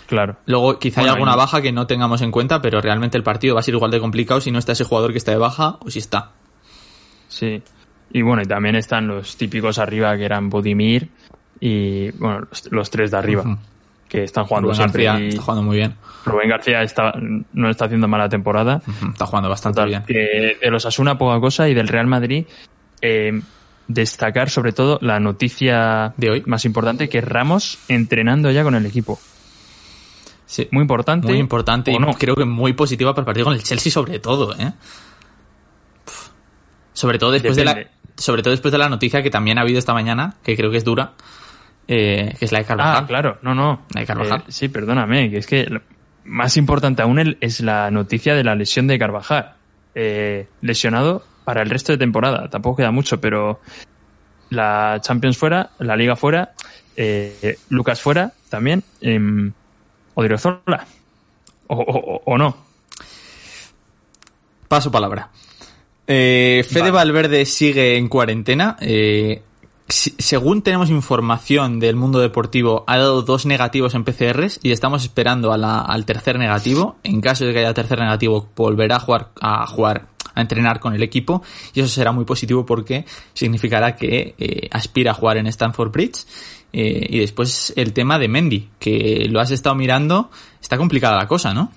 Claro. 0.07 0.37
Luego 0.47 0.79
quizá 0.79 1.01
Bueno, 1.01 1.13
hay 1.13 1.15
alguna 1.17 1.37
baja 1.37 1.61
que 1.63 1.73
no 1.73 1.87
tengamos 1.87 2.23
en 2.23 2.31
cuenta, 2.31 2.61
pero 2.63 2.81
realmente 2.81 3.17
el 3.17 3.23
partido 3.25 3.55
va 3.55 3.61
a 3.61 3.63
ser 3.63 3.75
igual 3.75 3.91
de 3.91 4.01
complicado 4.01 4.41
si 4.41 4.51
no 4.51 4.59
está 4.59 4.73
ese 4.73 4.85
jugador 4.85 5.13
que 5.13 5.19
está 5.19 5.33
de 5.33 5.39
baja 5.39 5.79
o 5.81 5.91
si 5.91 5.99
está. 5.99 6.33
Sí. 7.29 7.63
Y 8.13 8.23
bueno, 8.23 8.43
y 8.43 8.47
también 8.47 8.77
están 8.77 9.09
los 9.09 9.37
típicos 9.37 9.79
arriba 9.79 10.17
que 10.17 10.25
eran 10.25 10.49
Budimir 10.49 11.09
y, 11.61 12.11
bueno, 12.13 12.41
los, 12.51 12.73
los 12.73 12.91
tres 12.91 13.11
de 13.11 13.17
arriba, 13.17 13.59
que 14.09 14.25
están 14.25 14.45
jugando 14.45 14.69
Rubén 14.69 14.77
siempre. 14.77 15.05
García 15.05 15.25
y 15.25 15.29
está 15.29 15.43
jugando 15.43 15.63
muy 15.63 15.77
bien, 15.77 15.95
Rubén 16.25 16.49
García 16.49 16.83
está, 16.83 17.13
no 17.53 17.71
está 17.71 17.85
haciendo 17.87 18.09
mala 18.09 18.29
temporada. 18.29 18.83
Está 19.13 19.27
jugando 19.27 19.49
bastante 19.49 19.77
Total, 19.77 19.89
bien. 19.89 20.03
que 20.07 20.59
de 20.61 20.71
los 20.71 20.85
Asuna 20.87 21.17
poca 21.17 21.41
cosa 21.41 21.69
y 21.69 21.75
del 21.75 21.89
Real 21.89 22.07
Madrid 22.07 22.47
eh, 23.01 23.41
destacar 23.89 24.51
sobre 24.51 24.73
todo 24.73 24.99
la 25.01 25.21
noticia 25.21 26.13
De 26.17 26.31
hoy. 26.31 26.43
más 26.47 26.65
importante 26.65 27.09
que 27.09 27.21
Ramos 27.21 27.79
entrenando 27.89 28.51
ya 28.51 28.65
con 28.65 28.75
el 28.75 28.87
equipo. 28.87 29.19
Sí. 30.47 30.69
Muy 30.71 30.83
importante. 30.83 31.29
Muy 31.29 31.39
importante 31.39 31.93
¿o 31.93 31.95
y 31.95 31.99
no? 31.99 32.13
creo 32.15 32.35
que 32.35 32.45
muy 32.45 32.73
positiva 32.73 33.13
para 33.13 33.23
el 33.23 33.27
partido 33.27 33.47
con 33.47 33.55
el 33.55 33.63
Chelsea 33.63 33.93
sobre 33.93 34.19
todo, 34.19 34.55
¿eh? 34.59 34.73
Sobre 36.93 37.19
todo 37.19 37.31
después 37.31 37.57
de 37.57 37.65
la, 37.65 37.87
sobre 38.17 38.43
todo 38.43 38.53
después 38.53 38.73
de 38.73 38.79
la 38.79 38.89
noticia 38.89 39.23
que 39.23 39.31
también 39.31 39.59
ha 39.59 39.63
habido 39.63 39.79
esta 39.79 39.93
mañana, 39.93 40.37
que 40.43 40.57
creo 40.57 40.71
que 40.71 40.79
es 40.79 40.85
dura, 40.85 41.13
eh, 41.89 42.35
que 42.39 42.45
es 42.45 42.53
la 42.53 42.59
de 42.61 42.65
Carvajal. 42.65 43.05
Ah, 43.05 43.07
claro, 43.07 43.39
no, 43.43 43.55
no. 43.55 43.83
La 43.95 44.01
de 44.01 44.07
Carvajal. 44.07 44.41
Eh, 44.41 44.53
sí, 44.53 44.69
perdóname, 44.69 45.31
que 45.31 45.39
es 45.39 45.47
que 45.47 45.65
lo 45.65 45.81
más 46.25 46.57
importante 46.57 47.03
aún 47.03 47.19
el- 47.19 47.39
es 47.41 47.61
la 47.61 47.91
noticia 47.91 48.35
de 48.35 48.45
la 48.45 48.55
lesión 48.55 48.87
de 48.87 48.99
Carvajal. 48.99 49.53
Eh, 49.95 50.47
lesionado 50.61 51.25
para 51.45 51.63
el 51.63 51.71
resto 51.71 51.93
de 51.93 51.99
temporada. 51.99 52.49
Tampoco 52.51 52.77
queda 52.79 52.91
mucho, 52.91 53.21
pero 53.21 53.61
la 54.51 54.99
Champions 55.01 55.39
fuera, 55.39 55.71
la 55.79 55.97
Liga 55.97 56.17
fuera, 56.17 56.53
eh, 56.97 57.57
Lucas 57.71 58.01
fuera 58.01 58.33
también, 58.51 58.83
eh, 59.01 59.51
Odriozola. 60.15 60.87
O, 61.69 61.77
o- 61.77 62.15
o- 62.17 62.23
o 62.27 62.39
no. 62.39 62.57
Paso 64.69 64.91
palabra. 64.91 65.31
Eh, 66.07 66.65
Fede 66.69 66.91
Vale. 66.91 66.93
Valverde 66.93 67.47
sigue 67.47 67.97
en 67.97 68.09
cuarentena. 68.09 68.77
Eh, 68.81 69.43
según 69.89 70.63
tenemos 70.63 70.91
información 70.91 71.79
del 71.79 71.95
mundo 71.97 72.19
deportivo, 72.19 72.85
ha 72.87 72.97
dado 72.99 73.23
dos 73.23 73.47
negativos 73.47 73.95
en 73.95 74.05
PCRs 74.05 74.61
y 74.63 74.73
estamos 74.73 75.03
esperando 75.05 75.53
a 75.53 75.59
la- 75.59 75.81
al 75.81 76.05
tercer 76.05 76.39
negativo. 76.39 76.97
En 77.05 77.21
caso 77.21 77.45
de 77.45 77.53
que 77.53 77.61
haya 77.61 77.73
tercer 77.75 77.99
negativo, 78.01 78.49
volverá 78.57 78.97
a 78.97 79.01
jugar, 79.01 79.29
a 79.41 79.67
jugar, 79.67 80.09
a 80.35 80.41
entrenar 80.41 80.81
con 80.81 80.93
el 80.95 81.03
equipo 81.03 81.43
y 81.73 81.81
eso 81.81 81.89
será 81.89 82.11
muy 82.13 82.25
positivo 82.25 82.67
porque 82.67 83.05
significará 83.33 83.95
que 83.97 84.35
eh, 84.39 84.69
aspira 84.73 85.13
a 85.13 85.15
jugar 85.15 85.37
en 85.37 85.47
Stanford 85.47 85.93
Bridge. 85.93 86.27
Eh, 86.73 87.07
y 87.09 87.21
después 87.21 87.73
el 87.77 87.93
tema 87.93 88.19
de 88.19 88.29
Mendy, 88.29 88.69
que 88.79 89.27
lo 89.31 89.41
has 89.41 89.51
estado 89.53 89.77
mirando, 89.77 90.31
está 90.61 90.77
complicada 90.77 91.17
la 91.17 91.27
cosa, 91.29 91.55
¿no? 91.55 91.71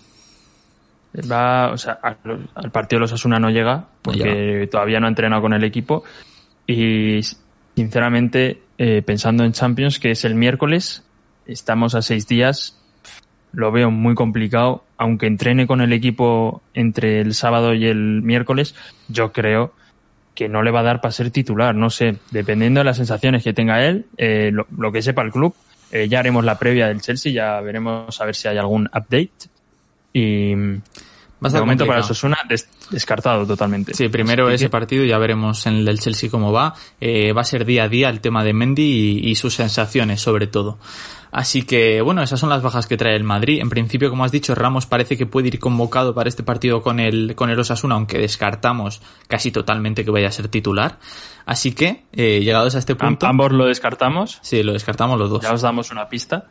Va, 1.31 1.71
o 1.71 1.77
sea, 1.77 1.99
al, 2.03 2.49
al 2.53 2.71
partido 2.71 2.97
de 2.97 3.01
los 3.01 3.13
Asuna 3.13 3.39
no 3.39 3.49
llega 3.49 3.87
porque 4.01 4.23
llega. 4.23 4.69
todavía 4.69 4.99
no 4.99 5.05
ha 5.05 5.09
entrenado 5.09 5.41
con 5.41 5.53
el 5.53 5.63
equipo 5.63 6.03
y 6.67 7.19
sinceramente 7.79 8.59
eh, 8.77 9.01
pensando 9.05 9.45
en 9.45 9.53
Champions 9.53 9.99
que 9.99 10.11
es 10.11 10.25
el 10.25 10.35
miércoles 10.35 11.01
estamos 11.45 11.95
a 11.95 12.01
seis 12.01 12.27
días 12.27 12.77
lo 13.53 13.71
veo 13.71 13.89
muy 13.89 14.15
complicado 14.15 14.83
aunque 14.97 15.27
entrene 15.27 15.65
con 15.65 15.79
el 15.79 15.93
equipo 15.93 16.61
entre 16.73 17.21
el 17.21 17.33
sábado 17.33 17.73
y 17.73 17.85
el 17.85 18.21
miércoles 18.21 18.75
yo 19.07 19.31
creo 19.31 19.71
que 20.35 20.49
no 20.49 20.61
le 20.61 20.71
va 20.71 20.81
a 20.81 20.83
dar 20.83 20.99
para 20.99 21.13
ser 21.13 21.31
titular 21.31 21.73
no 21.73 21.89
sé 21.89 22.17
dependiendo 22.31 22.81
de 22.81 22.83
las 22.83 22.97
sensaciones 22.97 23.45
que 23.45 23.53
tenga 23.53 23.85
él 23.85 24.07
eh, 24.17 24.51
lo, 24.51 24.91
que 24.91 25.01
sepa 25.01 25.21
el 25.21 25.31
club 25.31 25.55
eh, 25.93 26.09
ya 26.09 26.19
haremos 26.19 26.43
la 26.43 26.59
previa 26.59 26.89
del 26.89 26.99
Chelsea 26.99 27.31
ya 27.31 27.61
veremos 27.61 28.19
a 28.19 28.25
ver 28.25 28.35
si 28.35 28.49
hay 28.49 28.57
algún 28.57 28.87
update 28.87 29.47
y 30.11 30.53
de 31.53 31.59
momento 31.59 31.85
para 31.85 31.99
complicado. 32.01 32.11
Osasuna 32.11 32.37
des- 32.47 32.67
descartado 32.91 33.45
totalmente. 33.47 33.93
Sí, 33.93 34.09
primero 34.09 34.47
Así 34.47 34.55
ese 34.55 34.65
que- 34.65 34.69
partido, 34.69 35.05
ya 35.05 35.17
veremos 35.17 35.65
en 35.67 35.75
el 35.75 35.85
del 35.85 35.99
Chelsea 35.99 36.29
cómo 36.29 36.51
va. 36.51 36.73
Eh, 36.99 37.31
va 37.33 37.41
a 37.41 37.45
ser 37.45 37.65
día 37.65 37.83
a 37.83 37.89
día 37.89 38.09
el 38.09 38.19
tema 38.19 38.43
de 38.43 38.53
Mendy 38.53 39.21
y, 39.23 39.29
y 39.31 39.35
sus 39.35 39.55
sensaciones, 39.55 40.19
sobre 40.21 40.47
todo. 40.47 40.77
Así 41.31 41.63
que, 41.63 42.01
bueno, 42.01 42.23
esas 42.23 42.39
son 42.39 42.49
las 42.49 42.61
bajas 42.61 42.87
que 42.87 42.97
trae 42.97 43.15
el 43.15 43.23
Madrid. 43.23 43.59
En 43.61 43.69
principio, 43.69 44.09
como 44.09 44.23
has 44.23 44.31
dicho, 44.31 44.55
Ramos 44.55 44.85
parece 44.85 45.17
que 45.17 45.25
puede 45.25 45.49
ir 45.49 45.59
convocado 45.59 46.13
para 46.15 46.27
este 46.27 46.43
partido 46.43 46.81
con 46.81 46.99
el, 46.99 47.35
con 47.35 47.49
el 47.49 47.59
Osasuna, 47.59 47.95
aunque 47.95 48.17
descartamos 48.17 49.01
casi 49.27 49.51
totalmente 49.51 50.03
que 50.03 50.11
vaya 50.11 50.27
a 50.27 50.31
ser 50.31 50.47
titular. 50.47 50.99
Así 51.45 51.71
que, 51.71 52.03
eh, 52.13 52.41
llegados 52.43 52.75
a 52.75 52.79
este 52.79 52.95
punto. 52.95 53.27
ambos 53.27 53.51
lo 53.51 53.65
descartamos. 53.65 54.39
Sí, 54.41 54.63
lo 54.63 54.73
descartamos 54.73 55.19
los 55.19 55.29
dos. 55.29 55.41
Ya 55.41 55.53
os 55.53 55.61
damos 55.61 55.91
una 55.91 56.09
pista. 56.09 56.47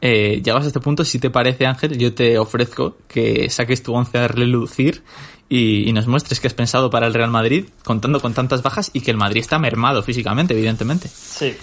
Eh, 0.00 0.40
llegados 0.44 0.64
a 0.64 0.66
este 0.68 0.80
punto, 0.80 1.04
si 1.04 1.18
te 1.18 1.30
parece, 1.30 1.66
Ángel, 1.66 1.98
yo 1.98 2.14
te 2.14 2.38
ofrezco 2.38 2.98
que 3.08 3.48
saques 3.50 3.82
tu 3.82 3.94
once 3.94 4.18
a 4.18 4.28
relucir 4.28 5.02
y, 5.48 5.88
y 5.88 5.92
nos 5.92 6.06
muestres 6.06 6.40
qué 6.40 6.46
has 6.46 6.54
pensado 6.54 6.90
para 6.90 7.06
el 7.06 7.14
Real 7.14 7.30
Madrid, 7.30 7.66
contando 7.84 8.20
con 8.20 8.34
tantas 8.34 8.62
bajas 8.62 8.90
y 8.92 9.00
que 9.00 9.10
el 9.10 9.16
Madrid 9.16 9.40
está 9.40 9.58
mermado 9.58 10.02
físicamente, 10.02 10.54
evidentemente. 10.54 11.08
Sí. 11.08 11.54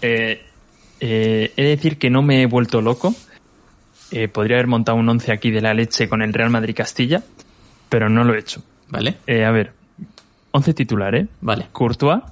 Eh, 0.00 0.44
eh, 1.00 1.52
he 1.56 1.62
de 1.62 1.68
decir 1.68 1.98
que 1.98 2.10
no 2.10 2.22
me 2.22 2.42
he 2.42 2.46
vuelto 2.46 2.80
loco. 2.80 3.14
Eh, 4.10 4.28
podría 4.28 4.56
haber 4.56 4.66
montado 4.66 4.96
un 4.98 5.08
11 5.08 5.32
aquí 5.32 5.50
de 5.50 5.60
la 5.60 5.74
leche 5.74 6.08
con 6.08 6.22
el 6.22 6.32
Real 6.32 6.50
Madrid 6.50 6.74
Castilla, 6.74 7.22
pero 7.88 8.08
no 8.08 8.24
lo 8.24 8.34
he 8.34 8.38
hecho. 8.38 8.62
¿Vale? 8.88 9.16
Eh, 9.26 9.44
a 9.44 9.50
ver, 9.50 9.72
11 10.52 10.74
titular, 10.74 11.14
¿eh? 11.14 11.26
Vale. 11.40 11.66
Courtois, 11.72 12.22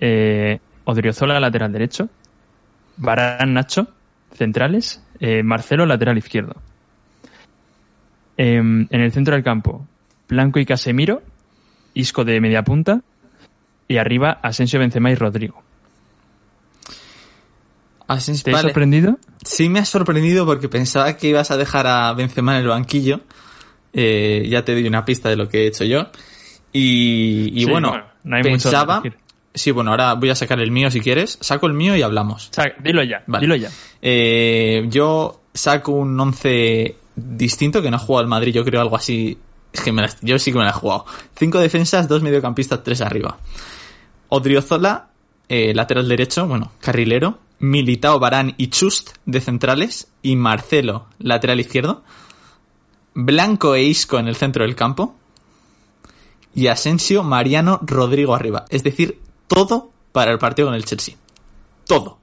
eh, 0.00 0.58
Odriozola 0.84 1.38
lateral 1.38 1.72
derecho, 1.72 2.08
Barán 2.96 3.52
Nacho, 3.52 3.88
centrales, 4.32 5.02
eh, 5.20 5.42
Marcelo 5.42 5.86
lateral 5.86 6.18
izquierdo. 6.18 6.56
Em, 8.36 8.86
en 8.90 9.00
el 9.00 9.12
centro 9.12 9.34
del 9.34 9.44
campo, 9.44 9.86
Blanco 10.28 10.58
y 10.58 10.64
Casemiro, 10.64 11.22
Isco 11.92 12.24
de 12.24 12.40
media 12.40 12.62
punta 12.62 13.02
y 13.86 13.98
arriba 13.98 14.38
Asensio, 14.42 14.80
Benzema 14.80 15.10
y 15.10 15.14
Rodrigo. 15.14 15.62
¿Te 18.42 18.50
ha 18.50 18.54
vale. 18.54 18.68
sorprendido? 18.68 19.18
Sí 19.44 19.68
me 19.68 19.78
ha 19.78 19.84
sorprendido 19.84 20.44
porque 20.46 20.68
pensaba 20.68 21.16
que 21.16 21.28
ibas 21.28 21.50
a 21.50 21.56
dejar 21.56 21.86
a 21.86 22.12
Benzema 22.12 22.56
en 22.56 22.62
el 22.62 22.68
banquillo. 22.68 23.20
Eh, 23.92 24.46
ya 24.48 24.64
te 24.64 24.72
doy 24.72 24.86
una 24.86 25.04
pista 25.04 25.28
de 25.28 25.36
lo 25.36 25.48
que 25.48 25.64
he 25.64 25.66
hecho 25.68 25.84
yo. 25.84 26.08
Y, 26.72 27.50
y 27.54 27.64
Sí, 27.64 27.70
bueno, 27.70 27.90
bueno, 27.90 28.04
no 28.24 28.36
hay 28.36 28.42
mucho 28.42 28.50
que 28.50 28.52
pensaba... 28.76 29.02
Sí, 29.52 29.72
bueno, 29.72 29.90
ahora 29.90 30.14
voy 30.14 30.30
a 30.30 30.34
sacar 30.36 30.60
el 30.60 30.70
mío 30.70 30.90
si 30.92 31.00
quieres. 31.00 31.36
Saco 31.40 31.66
el 31.66 31.72
mío 31.72 31.96
y 31.96 32.02
hablamos. 32.02 32.50
Dilo 32.82 33.02
ya, 33.02 33.24
Vale. 33.26 33.42
dilo 33.44 33.56
ya. 33.56 33.68
Eh, 34.00 34.86
yo 34.88 35.40
saco 35.52 35.90
un 35.92 36.18
11 36.18 36.94
distinto 37.16 37.82
que 37.82 37.90
no 37.90 37.96
ha 37.96 38.00
jugado 38.00 38.22
el 38.22 38.28
Madrid, 38.28 38.52
yo 38.54 38.64
creo 38.64 38.80
algo 38.80 38.94
así. 38.96 39.36
Es 39.72 39.80
que 39.80 39.90
me 39.92 40.02
la- 40.02 40.10
yo 40.20 40.38
sí 40.38 40.52
que 40.52 40.58
me 40.58 40.64
la 40.64 40.70
he 40.70 40.74
jugado. 40.74 41.04
Cinco 41.36 41.58
defensas, 41.58 42.06
dos 42.08 42.22
mediocampistas, 42.22 42.82
tres 42.84 43.00
arriba. 43.00 43.38
Odriozola, 44.28 45.08
eh, 45.48 45.74
lateral 45.74 46.08
derecho, 46.08 46.46
bueno, 46.46 46.70
carrilero. 46.80 47.38
Militao, 47.60 48.18
Barán 48.18 48.54
y 48.56 48.68
Chust 48.68 49.16
de 49.26 49.40
centrales. 49.40 50.08
Y 50.22 50.34
Marcelo, 50.36 51.06
lateral 51.18 51.60
izquierdo. 51.60 52.02
Blanco 53.14 53.74
e 53.74 53.82
Isco 53.82 54.18
en 54.18 54.26
el 54.26 54.36
centro 54.36 54.64
del 54.64 54.74
campo. 54.74 55.14
Y 56.54 56.66
Asensio, 56.66 57.22
Mariano, 57.22 57.78
Rodrigo 57.82 58.34
arriba. 58.34 58.64
Es 58.70 58.82
decir, 58.82 59.20
todo 59.46 59.92
para 60.12 60.32
el 60.32 60.38
partido 60.38 60.68
con 60.68 60.74
el 60.74 60.84
Chelsea. 60.84 61.14
Todo. 61.86 62.18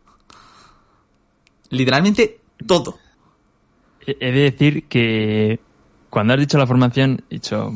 Literalmente 1.70 2.42
todo. 2.66 2.98
He 4.06 4.32
de 4.32 4.52
decir 4.52 4.88
que 4.88 5.60
cuando 6.10 6.34
has 6.34 6.40
dicho 6.40 6.58
la 6.58 6.68
formación, 6.68 7.24
he 7.30 7.36
dicho, 7.36 7.74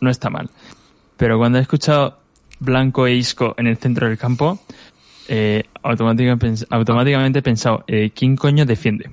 no 0.00 0.10
está 0.10 0.30
mal. 0.30 0.50
Pero 1.16 1.38
cuando 1.38 1.58
he 1.58 1.62
escuchado 1.62 2.18
Blanco 2.60 3.06
e 3.06 3.14
Isco 3.14 3.54
en 3.56 3.66
el 3.66 3.78
centro 3.78 4.08
del 4.08 4.18
campo, 4.18 4.60
eh, 5.28 5.64
automáticamente, 5.82 6.46
pens- 6.46 6.66
automáticamente 6.70 7.38
he 7.38 7.42
pensado, 7.42 7.84
eh, 7.86 8.10
¿quién 8.14 8.36
coño 8.36 8.64
defiende? 8.66 9.10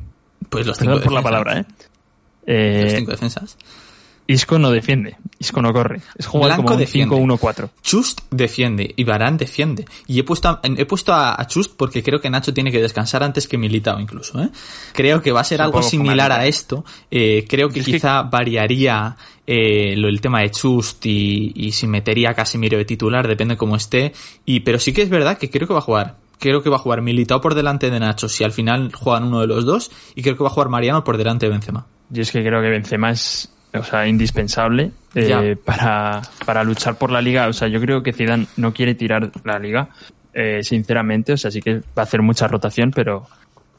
Pues 0.49 0.65
los 0.67 0.77
cinco 0.77 0.91
Perdón 0.91 1.03
por 1.03 1.13
la 1.13 1.21
palabra, 1.21 1.59
¿eh? 1.59 1.65
Eh, 2.45 2.81
Los 2.83 2.93
cinco 2.93 3.11
defensas. 3.11 3.57
Isco 4.27 4.57
no 4.59 4.71
defiende, 4.71 5.17
Isco 5.39 5.61
no 5.61 5.73
corre. 5.73 5.99
Es 6.17 6.25
jugar 6.25 6.49
Blanco 6.49 6.63
como 6.63 6.75
un 6.75 6.79
defiende. 6.79 7.15
5-1-4. 7.15 7.69
Chust 7.81 8.21
defiende 8.29 8.93
y 8.95 9.03
Barán 9.03 9.35
defiende. 9.37 9.83
Y 10.07 10.19
he 10.19 10.23
puesto, 10.23 10.47
a, 10.47 10.61
he 10.63 10.85
puesto 10.85 11.11
a, 11.11 11.39
a 11.41 11.47
Chust 11.47 11.73
porque 11.75 12.01
creo 12.01 12.21
que 12.21 12.29
Nacho 12.29 12.53
tiene 12.53 12.71
que 12.71 12.81
descansar 12.81 13.23
antes 13.23 13.45
que 13.47 13.57
Militao 13.57 13.99
incluso. 13.99 14.41
¿eh? 14.41 14.49
Creo 14.93 15.21
que 15.21 15.33
va 15.33 15.41
a 15.41 15.43
ser 15.43 15.61
algo 15.61 15.81
similar 15.83 16.31
a 16.31 16.45
esto. 16.45 16.85
Eh, 17.09 17.45
creo 17.49 17.67
que 17.69 17.79
Es 17.81 17.85
que- 17.85 17.93
quizá 17.93 18.21
variaría 18.21 19.17
eh, 19.47 19.95
lo, 19.97 20.07
el 20.07 20.21
tema 20.21 20.41
de 20.41 20.51
Chust 20.51 21.05
y, 21.05 21.51
y 21.55 21.71
si 21.71 21.87
metería 21.87 22.31
a 22.31 22.33
Casemiro 22.33 22.77
de 22.77 22.85
titular, 22.85 23.27
depende 23.27 23.57
cómo 23.57 23.75
esté. 23.75 24.13
Y, 24.45 24.61
pero 24.61 24.79
sí 24.79 24.93
que 24.93 25.01
es 25.01 25.09
verdad 25.09 25.37
que 25.37 25.49
creo 25.49 25.67
que 25.67 25.73
va 25.73 25.79
a 25.79 25.83
jugar. 25.83 26.15
Creo 26.39 26.63
que 26.63 26.69
va 26.69 26.77
a 26.77 26.79
jugar 26.79 27.01
Militao 27.01 27.39
por 27.39 27.53
delante 27.53 27.91
de 27.91 27.99
Nacho 27.99 28.27
si 28.27 28.43
al 28.43 28.51
final 28.51 28.91
juegan 28.93 29.25
uno 29.25 29.41
de 29.41 29.47
los 29.47 29.65
dos. 29.65 29.91
Y 30.15 30.23
creo 30.23 30.35
que 30.35 30.43
va 30.43 30.49
a 30.49 30.53
jugar 30.53 30.69
Mariano 30.69 31.03
por 31.03 31.17
delante 31.17 31.45
de 31.45 31.51
Benzema. 31.51 31.85
Yo 32.09 32.23
es 32.23 32.31
que 32.31 32.43
creo 32.43 32.61
que 32.61 32.69
Benzema 32.69 33.11
es 33.11 33.51
o 33.73 33.83
sea, 33.83 34.07
indispensable 34.07 34.91
eh, 35.15 35.55
para, 35.63 36.21
para 36.45 36.63
luchar 36.63 36.95
por 36.95 37.11
la 37.11 37.21
liga. 37.21 37.47
O 37.47 37.53
sea, 37.53 37.67
yo 37.67 37.79
creo 37.79 38.03
que 38.03 38.13
Zidane 38.13 38.47
no 38.57 38.73
quiere 38.73 38.95
tirar 38.95 39.31
la 39.43 39.59
liga, 39.59 39.89
eh, 40.33 40.63
sinceramente. 40.63 41.33
O 41.33 41.37
sea, 41.37 41.51
sí 41.51 41.61
que 41.61 41.75
va 41.75 41.83
a 41.97 42.01
hacer 42.01 42.21
mucha 42.21 42.47
rotación, 42.47 42.91
pero 42.91 43.27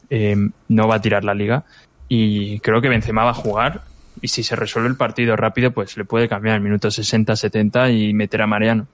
eh, 0.09 0.35
no 0.69 0.87
va 0.87 0.95
a 0.95 1.01
tirar 1.01 1.23
la 1.23 1.33
liga. 1.33 1.65
Y 2.07 2.59
creo 2.59 2.81
que 2.81 2.89
Benzema 2.89 3.23
va 3.23 3.31
a 3.31 3.35
jugar. 3.35 3.81
Y 4.23 4.29
si 4.29 4.41
se 4.41 4.55
resuelve 4.55 4.87
el 4.87 4.95
partido 4.95 5.35
rápido, 5.35 5.71
pues 5.71 5.97
le 5.97 6.05
puede 6.05 6.29
cambiar 6.29 6.55
en 6.55 6.63
minutos 6.63 6.95
60, 6.95 7.35
70 7.35 7.91
y 7.91 8.13
meter 8.13 8.41
a 8.41 8.47
Mariano. 8.47 8.87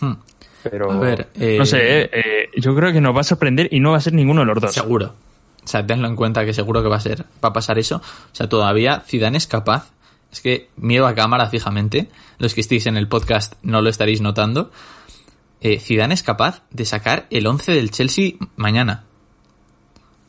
Hmm. 0.00 0.14
Pero, 0.62 0.90
A 0.90 0.98
ver, 0.98 1.28
eh, 1.34 1.56
no 1.58 1.66
sé, 1.66 2.04
eh, 2.04 2.10
eh, 2.10 2.50
yo 2.56 2.74
creo 2.74 2.90
que 2.90 3.02
nos 3.02 3.14
va 3.14 3.20
a 3.20 3.24
sorprender 3.24 3.68
y 3.70 3.80
no 3.80 3.90
va 3.90 3.98
a 3.98 4.00
ser 4.00 4.14
ninguno 4.14 4.40
de 4.40 4.46
los 4.46 4.60
dos. 4.62 4.72
Seguro. 4.72 5.14
O 5.62 5.68
sea, 5.68 5.86
tenlo 5.86 6.08
en 6.08 6.16
cuenta 6.16 6.46
que 6.46 6.54
seguro 6.54 6.82
que 6.82 6.88
va 6.88 6.96
a 6.96 7.00
ser, 7.00 7.26
va 7.44 7.50
a 7.50 7.52
pasar 7.52 7.78
eso. 7.78 7.96
O 7.96 8.34
sea, 8.34 8.48
todavía 8.48 9.02
Zidane 9.06 9.36
es 9.36 9.46
capaz. 9.46 9.90
Es 10.32 10.40
que 10.40 10.70
miro 10.76 11.06
a 11.06 11.14
cámara 11.14 11.50
fijamente. 11.50 12.08
Los 12.38 12.54
que 12.54 12.62
estéis 12.62 12.86
en 12.86 12.96
el 12.96 13.08
podcast 13.08 13.56
no 13.60 13.82
lo 13.82 13.90
estaréis 13.90 14.22
notando. 14.22 14.70
Eh, 15.60 15.80
Zidane 15.80 16.14
es 16.14 16.22
capaz 16.22 16.62
de 16.70 16.86
sacar 16.86 17.26
el 17.28 17.46
11 17.46 17.72
del 17.72 17.90
Chelsea 17.90 18.32
mañana. 18.56 19.04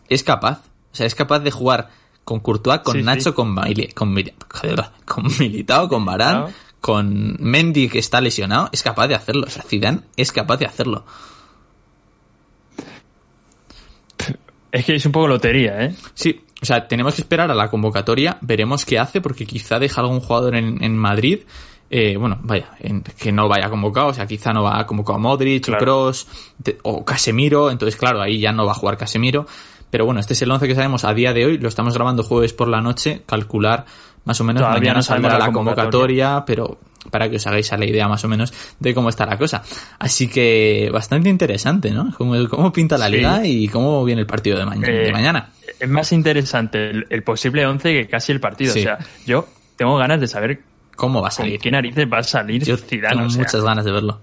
Es 0.09 0.23
capaz. 0.23 0.63
O 0.91 0.95
sea, 0.95 1.05
es 1.05 1.15
capaz 1.15 1.39
de 1.39 1.51
jugar 1.51 1.91
con 2.29 2.39
Courtois, 2.41 2.79
con 2.81 2.93
Sí, 2.93 2.99
sí. 2.99 3.05
Nacho, 3.05 3.33
con, 3.33 3.55
Mili- 3.55 3.91
con, 3.93 4.15
con 5.05 5.23
Militao, 5.39 5.89
con 5.89 6.05
Barán, 6.05 6.45
con 6.79 7.35
Mendy 7.39 7.89
que 7.89 7.99
está 7.99 8.21
lesionado. 8.21 8.69
Es 8.71 8.83
capaz 8.83 9.07
de 9.07 9.15
hacerlo. 9.15 9.47
O 9.47 9.49
sea, 9.49 9.63
Zidane 9.63 10.01
es 10.15 10.31
capaz 10.31 10.57
de 10.57 10.65
hacerlo. 10.67 11.05
Es 14.71 14.85
que 14.85 14.95
es 14.95 15.05
un 15.05 15.11
poco 15.11 15.27
lotería, 15.27 15.83
¿eh? 15.83 15.95
Sí, 16.13 16.41
o 16.61 16.65
sea, 16.65 16.87
tenemos 16.87 17.15
que 17.15 17.21
esperar 17.21 17.49
a 17.49 17.55
la 17.55 17.69
convocatoria, 17.69 18.37
veremos 18.41 18.85
qué 18.85 18.99
hace, 18.99 19.19
porque 19.21 19.45
quizá 19.47 19.79
deja 19.79 20.01
algún 20.01 20.19
jugador 20.19 20.55
en, 20.55 20.83
en 20.83 20.95
Madrid, 20.95 21.39
eh, 21.89 22.17
bueno, 22.17 22.37
vaya, 22.43 22.69
en- 22.79 23.01
que 23.01 23.31
no 23.31 23.47
vaya 23.47 23.67
convocado, 23.69 24.09
o 24.09 24.13
sea, 24.13 24.27
quizá 24.27 24.53
no 24.53 24.61
va 24.61 24.79
a 24.79 24.85
convocar 24.85 25.15
a 25.15 25.19
Modric, 25.19 25.65
Claro. 25.65 26.09
o 26.09 26.11
de- 26.59 26.77
o 26.83 27.03
Casemiro, 27.03 27.71
entonces 27.71 27.95
claro, 27.99 28.21
ahí 28.21 28.39
ya 28.39 28.51
no 28.51 28.63
va 28.67 28.73
a 28.73 28.75
jugar 28.75 28.95
Casemiro, 28.97 29.47
pero 29.91 30.05
bueno, 30.05 30.19
este 30.19 30.33
es 30.33 30.41
el 30.41 30.51
11 30.51 30.67
que 30.67 30.75
sabemos 30.75 31.03
a 31.05 31.13
día 31.13 31.33
de 31.33 31.45
hoy, 31.45 31.57
lo 31.57 31.67
estamos 31.67 31.93
grabando 31.93 32.23
jueves 32.23 32.53
por 32.53 32.67
la 32.67 32.81
noche, 32.81 33.23
calcular 33.25 33.85
más 34.25 34.39
o 34.41 34.43
menos 34.43 34.61
Todavía 34.61 34.79
mañana 34.79 34.95
no 34.97 35.01
saldrá 35.01 35.33
la 35.39 35.47
la 35.47 35.51
convocatoria, 35.51 36.43
pero 36.45 36.77
para 37.09 37.29
que 37.29 37.37
os 37.37 37.47
hagáis 37.47 37.71
a 37.71 37.77
la 37.77 37.85
idea 37.85 38.07
más 38.07 38.23
o 38.25 38.27
menos 38.27 38.53
de 38.79 38.93
cómo 38.93 39.09
está 39.09 39.25
la 39.25 39.37
cosa. 39.37 39.63
Así 39.97 40.27
que 40.27 40.89
bastante 40.91 41.29
interesante, 41.29 41.91
¿no? 41.91 42.13
Cómo, 42.17 42.35
cómo 42.49 42.71
pinta 42.73 42.97
la 42.97 43.07
Sí. 43.07 43.13
liga 43.13 43.45
y 43.47 43.67
cómo 43.69 44.03
viene 44.03 44.21
el 44.21 44.27
partido 44.27 44.59
de, 44.59 44.65
ma- 44.65 44.75
de 44.75 45.07
Eh, 45.07 45.11
mañana. 45.11 45.49
Es 45.79 45.89
más 45.89 46.11
interesante 46.11 46.89
el, 46.89 47.07
el 47.09 47.23
posible 47.23 47.65
11 47.65 47.93
que 47.93 48.07
casi 48.07 48.33
el 48.33 48.41
partido. 48.41 48.73
Sí. 48.73 48.81
O 48.81 48.83
sea, 48.83 48.99
yo 49.25 49.47
tengo 49.77 49.95
ganas 49.97 50.19
de 50.19 50.27
saber 50.27 50.61
¿Cómo 50.97 51.21
va 51.21 51.29
a 51.29 51.31
salir? 51.31 51.57
qué 51.59 51.71
narices 51.71 52.05
va 52.11 52.17
a 52.19 52.23
salir 52.23 52.61
Yo 52.65 52.75
Zidane. 52.75 53.15
tengo 53.15 53.27
o 53.27 53.29
sea. 53.29 53.39
muchas 53.43 53.63
ganas 53.63 53.85
de 53.85 53.91
verlo. 53.93 54.19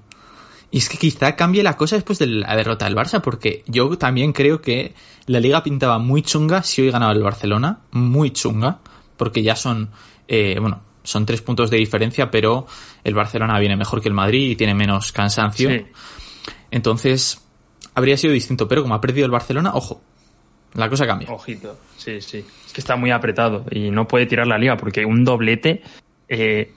Y 0.71 0.79
es 0.79 0.89
que 0.89 0.99
quizá 0.99 1.37
cambie 1.37 1.63
la 1.63 1.77
cosa 1.77 1.97
después 1.97 2.19
de 2.19 2.27
la 2.27 2.57
derrota 2.57 2.87
del 2.87 2.97
Barça, 2.97 3.21
porque 3.21 3.63
yo 3.67 3.97
también 3.97 4.33
creo 4.33 4.61
que 4.61 4.95
la 5.27 5.41
liga 5.41 5.63
pintaba 5.63 5.99
muy 5.99 6.23
chunga 6.23 6.63
si 6.63 6.83
hoy 6.83 6.91
ganaba 6.91 7.13
el 7.13 7.23
Barcelona, 7.23 7.81
muy 7.93 8.31
chunga, 8.31 8.79
porque 9.17 9.43
ya 9.43 9.57
son, 9.57 9.91
eh, 10.29 10.57
bueno, 10.61 10.81
son 11.03 11.25
tres 11.25 11.41
puntos 11.41 11.71
de 11.71 11.79
diferencia, 11.79 12.31
pero 12.31 12.67
el 13.05 13.15
Barcelona 13.15 13.59
viene 13.59 13.77
mejor 13.77 14.03
que 14.03 14.09
el 14.09 14.15
Madrid 14.15 14.51
y 14.51 14.57
tiene 14.57 14.75
menos 14.75 15.13
cansancio. 15.13 15.71
Sí. 15.71 15.87
Entonces, 16.71 17.41
habría 17.95 18.17
sido 18.17 18.33
distinto, 18.33 18.69
pero 18.69 18.83
como 18.83 18.95
ha 18.95 19.01
perdido 19.01 19.25
el 19.25 19.33
Barcelona, 19.33 19.73
ojo, 19.75 20.03
la 20.75 20.91
cosa 20.91 21.07
cambia. 21.07 21.31
Ojito, 21.31 21.79
sí, 21.97 22.21
sí. 22.21 22.45
Es 22.67 22.73
que 22.73 22.81
está 22.81 22.97
muy 22.97 23.11
apretado 23.11 23.65
y 23.71 23.91
no 23.91 24.07
puede 24.07 24.27
tirar 24.27 24.47
la 24.47 24.59
liga 24.59 24.77
porque 24.77 25.07
un 25.07 25.25
doblete 25.25 25.83
eh, 26.29 26.73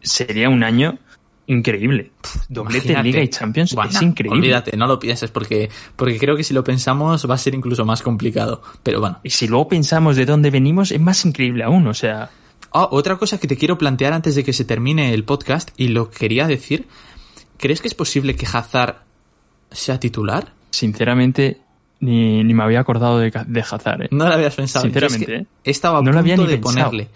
sería 0.00 0.48
un 0.48 0.64
año 0.64 0.98
increíble. 1.46 2.12
Doblete. 2.48 3.02
Liga 3.02 3.22
y 3.22 3.28
Champions 3.28 3.74
es 3.90 4.02
increíble. 4.02 4.38
Olvídate, 4.38 4.76
no 4.76 4.86
lo 4.86 4.98
pienses, 4.98 5.30
porque, 5.30 5.70
porque 5.96 6.18
creo 6.18 6.36
que 6.36 6.44
si 6.44 6.54
lo 6.54 6.62
pensamos 6.64 7.28
va 7.28 7.34
a 7.34 7.38
ser 7.38 7.54
incluso 7.54 7.84
más 7.84 8.02
complicado. 8.02 8.62
Pero 8.82 9.00
bueno. 9.00 9.18
Y 9.22 9.30
si 9.30 9.48
luego 9.48 9.68
pensamos 9.68 10.16
de 10.16 10.24
dónde 10.26 10.50
venimos, 10.50 10.92
es 10.92 11.00
más 11.00 11.24
increíble 11.24 11.64
aún. 11.64 11.86
O 11.86 11.94
sea, 11.94 12.30
Ah, 12.74 12.88
otra 12.90 13.16
cosa 13.16 13.38
que 13.38 13.46
te 13.46 13.56
quiero 13.58 13.76
plantear 13.76 14.14
antes 14.14 14.34
de 14.34 14.44
que 14.44 14.54
se 14.54 14.64
termine 14.64 15.12
el 15.12 15.24
podcast, 15.24 15.68
y 15.76 15.88
lo 15.88 16.10
quería 16.10 16.46
decir, 16.46 16.86
¿crees 17.58 17.82
que 17.82 17.88
es 17.88 17.94
posible 17.94 18.34
que 18.34 18.46
Hazard 18.46 19.02
sea 19.70 20.00
titular? 20.00 20.54
sinceramente, 20.70 21.60
ni, 22.00 22.42
ni 22.42 22.54
me 22.54 22.62
había 22.62 22.80
acordado 22.80 23.18
de, 23.18 23.30
de 23.46 23.60
Hazard. 23.60 24.04
¿eh? 24.04 24.08
No 24.10 24.26
lo 24.26 24.32
habías 24.32 24.54
pensado. 24.54 24.86
Es 24.86 24.90
Sinceramente, 24.92 25.26
que 25.26 25.36
¿eh? 25.40 25.46
Estaba 25.64 25.98
a 25.98 26.02
No 26.02 26.12
lo 26.12 26.18
había 26.20 26.34
punto 26.36 26.50
ni 26.50 26.56
de 26.56 26.62
pensado. 26.62 26.86
ponerle. 26.90 27.08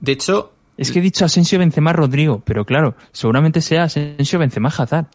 De 0.00 0.12
hecho, 0.12 0.52
Es 0.82 0.92
que 0.92 0.98
he 0.98 1.02
dicho 1.02 1.24
Asensio 1.24 1.58
Benzema 1.58 1.92
Rodrigo, 1.92 2.42
pero 2.44 2.64
claro, 2.64 2.94
seguramente 3.12 3.60
sea 3.60 3.84
Asensio 3.84 4.38
Benzema 4.38 4.68
Hazard. 4.68 5.06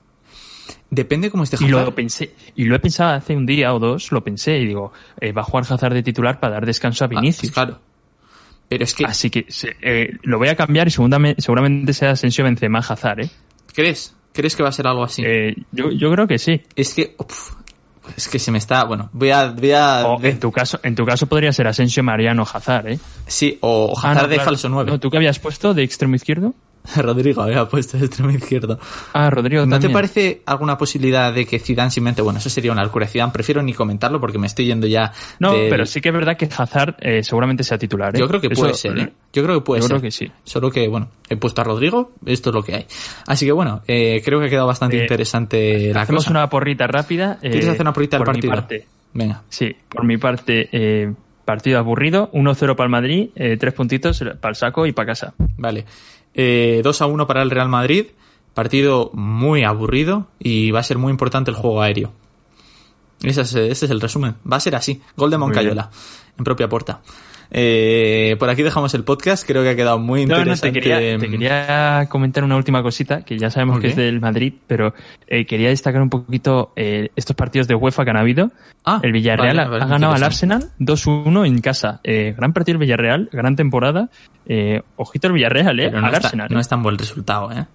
depende 0.90 1.30
cómo 1.30 1.44
esté 1.44 1.58
Y 1.60 1.66
Hazard. 1.66 1.86
lo 1.86 1.96
pensé, 1.96 2.34
y 2.56 2.66
lo 2.66 2.76
he 2.76 2.80
pensado 2.80 3.14
hace 3.14 3.36
un 3.36 3.46
día 3.46 3.74
o 3.74 3.80
dos, 3.80 4.12
lo 4.12 4.24
pensé 4.24 4.58
y 4.60 4.66
digo, 4.68 4.92
eh, 5.20 5.32
va 5.32 5.42
a 5.42 5.46
jugar 5.46 5.66
Hazard 5.70 5.94
de 5.94 6.04
titular 6.04 6.40
para 6.40 6.54
dar 6.56 6.66
descanso 6.66 7.04
a 7.04 7.08
Ah, 7.08 7.10
Vinicius. 7.10 7.52
claro. 7.52 7.80
Pero 8.70 8.84
es 8.84 8.94
que, 8.94 9.06
Así 9.06 9.30
que 9.30 9.46
eh, 9.82 10.12
lo 10.24 10.38
voy 10.38 10.50
a 10.50 10.56
cambiar 10.56 10.88
y 10.88 10.92
seguramente 10.92 11.94
sea 11.94 12.12
Asensio 12.12 12.44
Benzema 12.44 12.80
Hazard, 12.80 13.22
¿eh? 13.22 13.30
¿crees? 13.74 14.14
¿Crees 14.34 14.56
que 14.56 14.64
va 14.64 14.70
a 14.70 14.74
ser 14.74 14.88
algo 14.88 15.04
así? 15.04 15.24
Eh, 15.26 15.56
yo, 15.72 15.90
yo 15.92 16.12
creo 16.12 16.28
que 16.28 16.38
sí. 16.38 16.62
Es 16.76 16.94
que, 16.94 17.16
uf, 17.18 17.54
es 18.16 18.28
que 18.28 18.40
se 18.40 18.52
me 18.52 18.58
está, 18.58 18.84
bueno, 18.86 19.10
voy 19.14 19.32
a, 19.32 19.48
voy 19.52 19.72
a, 19.72 20.06
O 20.08 20.24
en 20.24 20.40
tu 20.40 20.52
caso, 20.52 20.80
en 20.84 20.96
tu 20.96 21.06
caso 21.06 21.28
podría 21.28 21.52
ser 21.52 21.68
Asensio 21.68 22.04
Mariano 22.04 22.44
Hazard, 22.44 22.88
¿eh? 22.88 23.00
sí, 23.26 23.58
o 23.62 23.94
Ah, 23.98 24.12
Hazard 24.12 24.24
no, 24.24 24.28
de 24.30 24.36
claro. 24.36 24.50
falso 24.52 24.70
9. 24.70 24.92
No, 24.92 25.00
¿Tú 25.00 25.10
qué 25.10 25.18
habías 25.18 25.40
puesto 25.40 25.74
de 25.74 25.84
extremo 25.84 26.16
izquierdo? 26.16 26.54
Rodrigo 26.98 27.42
había 27.42 27.66
puesto 27.68 27.98
de 27.98 28.06
extremo 28.06 28.32
izquierdo. 28.32 28.80
Ah, 29.14 29.30
Rodrigo 29.30 29.66
¿No 29.66 29.76
te 29.78 29.82
también. 29.82 29.94
parece 29.94 30.42
alguna 30.46 30.78
posibilidad 30.78 31.34
de 31.34 31.46
que 31.46 31.60
Zidane 31.60 31.92
simplemente, 31.92 32.22
bueno, 32.22 32.40
eso 32.40 32.50
sería 32.50 32.72
una 32.72 32.84
locura. 32.84 33.08
Zidane 33.08 33.32
prefiero 33.32 33.62
ni 33.62 33.74
comentarlo 33.74 34.20
porque 34.20 34.38
me 34.38 34.48
estoy 34.48 34.66
yendo 34.66 34.88
ya 34.88 35.12
No, 35.40 35.54
del- 35.54 35.70
pero 35.70 35.86
sí 35.86 36.02
que 36.02 36.10
es 36.10 36.14
verdad 36.16 36.38
que 36.38 36.46
Hazard 36.46 36.96
eh, 37.00 37.24
seguramente 37.24 37.64
sea 37.64 37.78
titular, 37.78 38.16
¿eh? 38.16 38.20
Yo 38.20 38.28
creo 38.28 38.40
que 38.42 38.48
Eso- 38.48 38.62
puede 38.62 38.74
ser, 38.74 38.98
¿eh? 38.98 39.14
Yo 39.34 39.44
creo 39.44 39.56
que 39.60 39.66
puede 39.66 39.82
Yo 39.82 39.88
ser. 39.88 39.96
creo 39.98 40.02
que 40.02 40.12
sí. 40.12 40.32
Solo 40.44 40.72
que, 40.72 40.88
bueno, 40.88 41.10
he 41.30 41.36
puesto 41.38 41.62
a 41.62 41.64
Rodrigo, 41.64 42.14
esto 42.26 42.50
es 42.50 42.56
lo 42.56 42.64
que 42.64 42.76
hay. 42.76 42.86
Así 43.28 43.46
que, 43.46 43.52
bueno, 43.52 43.82
eh, 43.88 44.22
creo 44.24 44.40
que 44.40 44.46
ha 44.48 44.50
quedado 44.50 44.68
bastante 44.68 44.98
Eh, 44.98 45.02
interesante 45.02 45.94
la 45.94 46.02
Hacemos 46.02 46.24
cosa. 46.24 46.32
una 46.32 46.50
porrita 46.50 46.88
rápida. 46.88 47.38
eh, 47.42 47.52
¿Quieres 47.52 47.70
hacer 47.70 47.82
una 47.82 47.94
porrita 47.94 48.18
del 48.18 48.26
por 48.26 48.36
mi 48.36 48.42
partido? 48.42 48.54
parte. 48.54 48.88
Venga. 49.14 49.42
Sí, 49.50 49.76
por 49.90 50.06
mi 50.06 50.18
parte, 50.18 50.70
eh, 50.72 51.14
partido 51.46 51.80
aburrido, 51.80 52.30
1-0 52.34 52.76
para 52.76 52.86
el 52.86 52.92
Madrid, 52.92 53.30
eh, 53.36 53.58
tres 53.58 53.74
puntitos 53.74 54.24
para 54.40 54.50
el 54.52 54.56
saco 54.56 54.86
y 54.86 54.92
para 54.92 55.08
casa. 55.08 55.34
Vale. 55.58 55.86
Eh, 56.38 56.82
2 56.84 57.02
a 57.02 57.06
1 57.08 57.28
para 57.28 57.42
el 57.42 57.52
Real 57.52 57.68
Madrid. 57.68 58.06
Partido 58.54 59.12
muy 59.14 59.64
aburrido 59.64 60.28
y 60.40 60.72
va 60.72 60.80
a 60.80 60.84
ser 60.84 60.98
muy 60.98 61.12
importante 61.12 61.52
el 61.52 61.58
juego 61.58 61.82
aéreo. 61.82 62.14
Ese 63.22 63.42
es, 63.42 63.54
ese 63.54 63.86
es 63.86 63.92
el 63.92 64.00
resumen. 64.00 64.36
Va 64.50 64.58
a 64.58 64.62
ser 64.62 64.76
así. 64.76 65.02
Gol 65.16 65.32
de 65.32 65.38
Moncayola. 65.38 65.90
En 66.38 66.44
propia 66.44 66.70
puerta. 66.70 67.02
Eh, 67.52 68.36
por 68.40 68.50
aquí 68.50 68.64
dejamos 68.64 68.94
el 68.94 69.04
podcast. 69.04 69.46
Creo 69.48 69.64
que 69.64 69.70
ha 69.70 69.76
quedado 69.76 70.00
muy 70.00 70.26
No, 70.26 70.36
no, 70.36 70.40
interesante. 70.42 70.80
te 70.80 70.90
quería, 70.90 71.18
te 71.18 71.30
quería 71.30 72.08
comentar 72.10 72.44
una 72.44 72.56
última 72.58 72.84
cosita, 72.84 73.24
que 73.24 73.38
ya 73.38 73.50
sabemos 73.50 73.80
que 73.80 73.88
es 73.88 73.96
del 73.96 74.20
Madrid, 74.20 74.54
pero 74.68 74.94
eh, 75.28 75.46
quería 75.46 75.70
destacar 75.70 76.02
un 76.02 76.10
poquito 76.10 76.74
eh, 76.76 77.10
estos 77.16 77.36
partidos 77.36 77.68
de 77.68 77.76
UEFA 77.76 78.04
que 78.04 78.12
han 78.12 78.18
habido. 78.18 78.52
Ah, 78.86 79.00
el 79.04 79.12
Villarreal 79.12 79.58
vale, 79.58 79.70
vale, 79.70 79.84
ha 79.84 79.88
ganado 79.88 80.14
al. 80.14 80.24
Arsenal 80.24 80.70
2-1 80.80 81.46
en 81.48 81.62
casa. 81.62 82.00
Eh, 82.04 82.34
gran 82.38 82.54
partido 82.54 82.76
el 82.76 82.80
Villarreal, 82.80 83.30
gran 83.32 83.56
temporada. 83.56 84.10
Eh, 84.46 84.82
ojito 84.96 85.28
el 85.28 85.34
Villarreal, 85.34 85.80
eh, 85.80 85.88
Pero 85.90 86.02
no, 86.02 86.08
al 86.08 86.14
está, 86.14 86.28
Arsenal. 86.28 86.48
no 86.52 86.60
es 86.60 86.68
tan 86.68 86.84
buen 86.84 86.98
resultado, 86.98 87.52
¿eh? 87.52 87.66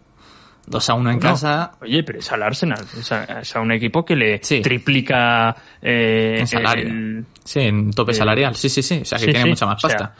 2 0.66 0.90
a 0.90 0.94
1 0.94 1.11
en 1.11 1.16
No. 1.16 1.20
casa. 1.22 1.72
Oye, 1.81 2.03
pero 2.05 2.18
es 2.20 2.31
al 2.33 2.42
Arsenal. 2.42 2.85
Es 2.98 3.11
a, 3.12 3.25
es 3.40 3.57
a 3.57 3.61
un 3.61 3.72
equipo 3.72 4.05
que 4.05 4.16
le 4.16 4.40
Sí. 4.42 4.61
triplica 4.62 5.55
eh, 5.83 6.37
En 6.40 6.46
salario. 6.46 6.87
el- 6.88 7.27
Sí, 7.44 7.61
en 7.61 7.90
tope 7.90 8.12
Eh, 8.12 8.14
salarial. 8.14 8.55
Sí, 8.55 8.68
sí, 8.68 8.83
sí. 8.83 9.01
O 9.03 9.05
sea, 9.05 9.18
que 9.18 9.25
sí, 9.25 9.31
tiene 9.33 9.42
sí. 9.44 9.48
mucha 9.51 9.66
más 9.66 9.85
O 9.85 9.88
sea, 9.88 9.98
pasta. 9.98 10.14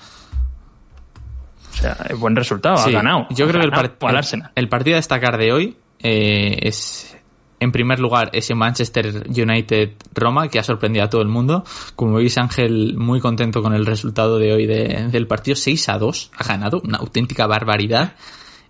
o 1.70 1.74
sea, 1.74 1.96
es 2.09 2.18
buen 2.18 2.37
resultado, 2.37 2.76
ha 2.76 2.90
ganado. 2.90 3.26
Yo 3.31 3.46
ha 3.46 3.48
creo 3.48 3.61
que 3.61 3.66
el, 3.68 3.74
al 3.74 3.92
el- 4.11 4.16
Arsenal. 4.16 4.50
el 4.55 4.68
partido 4.68 4.96
a 4.96 4.98
destacar 4.98 5.38
de 5.38 5.52
hoy 5.52 5.76
eh, 6.00 6.59
es, 6.62 7.16
en 7.61 7.70
primer 7.72 8.00
lugar, 8.00 8.31
ese 8.33 8.55
Manchester 8.57 9.24
United-Roma 9.28 10.48
que 10.48 10.59
ha 10.59 10.64
sorprendido 10.64 11.05
a 11.05 11.09
todo 11.09 11.22
el 11.22 11.28
mundo. 11.28 11.64
Como 11.94 12.14
veis, 12.14 12.37
Ángel 12.38 12.94
muy 12.96 13.20
contento 13.20 13.62
con 13.62 13.72
el 13.72 13.87
resultado 13.87 14.38
de 14.38 14.52
hoy 14.52 14.66
de- 14.66 15.09
del 15.11 15.26
partido. 15.28 15.55
6 15.55 15.88
a 15.88 15.98
2 15.98 16.31
ha 16.37 16.44
ganado, 16.44 16.81
una 16.85 16.98
auténtica 16.98 17.46
barbaridad. 17.46 18.14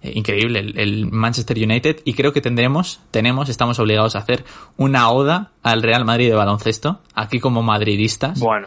Eh, 0.02 0.12
increíble 0.14 0.58
el, 0.58 0.78
el 0.78 1.06
Manchester 1.10 1.56
United 1.56 2.00
y 2.04 2.14
creo 2.14 2.32
que 2.32 2.40
tendremos, 2.40 3.00
tenemos, 3.10 3.48
estamos 3.48 3.78
obligados 3.78 4.16
a 4.16 4.18
hacer 4.18 4.44
una 4.76 5.10
oda 5.10 5.52
al 5.62 5.82
Real 5.82 6.04
Madrid 6.04 6.28
de 6.28 6.34
baloncesto, 6.34 7.00
aquí 7.14 7.38
como 7.38 7.62
madridistas. 7.62 8.40
Bueno, 8.40 8.66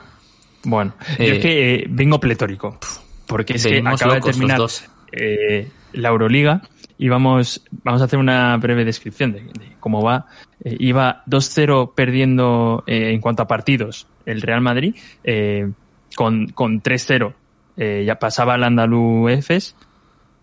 bueno. 0.64 0.94
Eh, 1.18 1.28
Yo 1.28 1.34
es 1.36 1.42
que 1.42 1.76
eh, 1.76 1.86
vengo 1.90 2.20
pletórico. 2.20 2.78
Porque 3.28 3.54
es 3.54 3.66
que 3.66 3.82
acaba 3.86 4.16
de 4.16 4.22
terminar 4.22 4.62
eh, 5.12 5.70
la 5.94 6.10
Euroliga 6.10 6.62
y 6.98 7.10
vamos, 7.10 7.64
vamos 7.84 8.02
a 8.02 8.06
hacer 8.06 8.20
una 8.20 8.56
breve 8.58 8.86
descripción 8.86 9.34
de, 9.34 9.42
de 9.42 9.76
cómo 9.80 10.02
va. 10.02 10.28
Eh, 10.64 10.78
iba 10.80 11.24
2-0 11.28 11.94
perdiendo 11.96 12.84
eh, 12.88 13.12
en 13.12 13.20
cuanto 13.22 13.44
a 13.44 13.48
partidos 13.48 14.08
el 14.26 14.42
Real 14.42 14.62
Madrid, 14.62 14.96
eh, 15.24 15.70
con, 16.16 16.48
con 16.48 16.82
3-0 16.82 17.34
eh, 17.78 18.04
ya 18.06 18.16
pasaba 18.20 18.54
al 18.54 18.64
Andalú 18.64 19.28
Efes. 19.30 19.76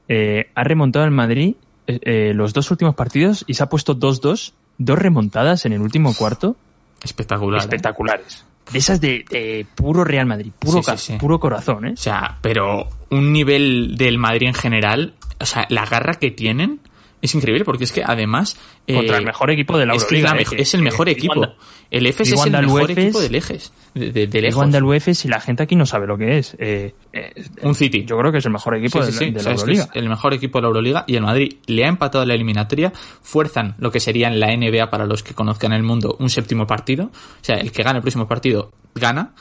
Eh, 0.08 0.50
ha 0.54 0.64
remontado 0.64 1.04
el 1.04 1.10
Madrid 1.10 1.54
eh, 1.86 1.98
eh, 2.02 2.32
los 2.34 2.52
dos 2.52 2.70
últimos 2.70 2.94
partidos 2.94 3.44
y 3.46 3.54
se 3.54 3.62
ha 3.62 3.68
puesto 3.68 3.96
2-2, 3.98 4.52
dos 4.78 4.98
remontadas 4.98 5.64
en 5.66 5.72
el 5.72 5.80
último 5.80 6.14
cuarto 6.14 6.56
Espectacular. 7.02 7.60
espectaculares. 7.60 8.44
De 8.72 8.78
esas 8.78 9.00
de, 9.00 9.24
de 9.28 9.66
puro 9.74 10.04
Real 10.04 10.26
Madrid, 10.26 10.52
puro, 10.58 10.78
Sí, 10.78 10.82
sí, 10.82 10.86
ca- 10.86 10.96
sí. 10.96 11.16
puro 11.18 11.40
corazón, 11.40 11.86
¿eh? 11.86 11.92
O 11.94 11.96
sea, 11.96 12.38
pero 12.40 12.88
un 13.10 13.32
nivel 13.32 13.96
del 13.96 14.18
Madrid 14.18 14.46
en 14.48 14.54
general, 14.54 15.14
o 15.40 15.46
sea, 15.46 15.66
la 15.68 15.84
garra 15.84 16.14
que 16.14 16.30
tienen 16.30 16.78
es 17.22 17.34
increíble 17.34 17.64
porque 17.64 17.84
es 17.84 17.92
que 17.92 18.02
además... 18.04 18.58
eh, 18.86 18.94
Contra 18.96 19.16
el 19.16 19.24
mejor 19.24 19.50
equipo 19.50 19.78
de 19.78 19.86
la 19.86 19.94
es, 19.94 20.04
que 20.04 20.16
es, 20.60 20.74
el 20.74 20.82
mejor 20.82 21.08
equipo. 21.08 21.40
Wanda- 21.40 21.54
el 21.90 22.06
EFES 22.06 22.32
es 22.32 22.44
el 22.46 22.52
mejor 22.52 22.90
equipo 22.90 23.20
del 23.20 23.34
Ejes. 23.36 23.72
De, 23.94 24.06
de- 24.06 24.12
de 24.12 24.26
digo 24.26 24.40
lejos. 24.42 24.62
Andalú 24.64 24.92
Efes 24.94 25.24
y 25.24 25.28
la 25.28 25.40
gente 25.40 25.62
aquí 25.62 25.76
no 25.76 25.86
sabe 25.86 26.06
lo 26.06 26.18
que 26.18 26.38
es. 26.38 26.56
Eh, 26.58 26.94
eh, 27.12 27.32
Un 27.62 27.74
City. 27.74 28.04
Yo 28.04 28.18
creo 28.18 28.32
que 28.32 28.38
es 28.38 28.46
el 28.46 28.52
mejor 28.52 28.76
equipo 28.76 29.02
Sí, 29.04 29.12
sí, 29.12 29.24
de, 29.26 29.30
la- 29.30 29.32
de 29.32 29.38
O 29.40 29.42
la 29.42 29.42
sea, 29.42 29.52
es 29.52 29.64
que 29.64 29.72
es 29.72 29.78
Euroliga. 29.78 29.90
el 30.00 30.08
mejor 30.08 30.34
equipo 30.34 30.58
de 30.58 30.62
la 30.62 30.68
Euroliga 30.68 31.04
y 31.06 31.16
el 31.16 31.22
Madrid 31.22 31.54
le 31.66 31.84
ha 31.84 31.88
empatado 31.88 32.24
la 32.26 32.34
eliminatoria, 32.34 32.92
fuerzan 33.22 33.74
lo 33.78 33.90
que 33.92 34.00
sería 34.00 34.28
en 34.28 34.40
la 34.40 34.48
NBA 34.56 34.90
para 34.90 35.06
los 35.06 35.22
que 35.22 35.34
conozcan 35.34 35.72
el 35.72 35.82
mundo 35.82 36.16
un 36.18 36.28
séptimo 36.30 36.66
partido, 36.66 37.04
o 37.06 37.10
sea, 37.44 37.56
el 37.56 37.70
que 37.70 37.82
gane 37.82 37.98
el 37.98 38.02
próximo 38.02 38.26
partido 38.26 38.72
gana 38.94 39.34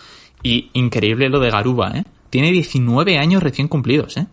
y 0.44 0.70
increíble 0.74 1.30
lo 1.30 1.40
de 1.40 1.50
Garuba, 1.50 1.92
¿eh? 1.96 2.04
Tiene 2.30 2.52
19 2.52 3.18
años 3.18 3.42
recién 3.44 3.68
cumplidos, 3.68 4.18
¿eh? 4.18 4.28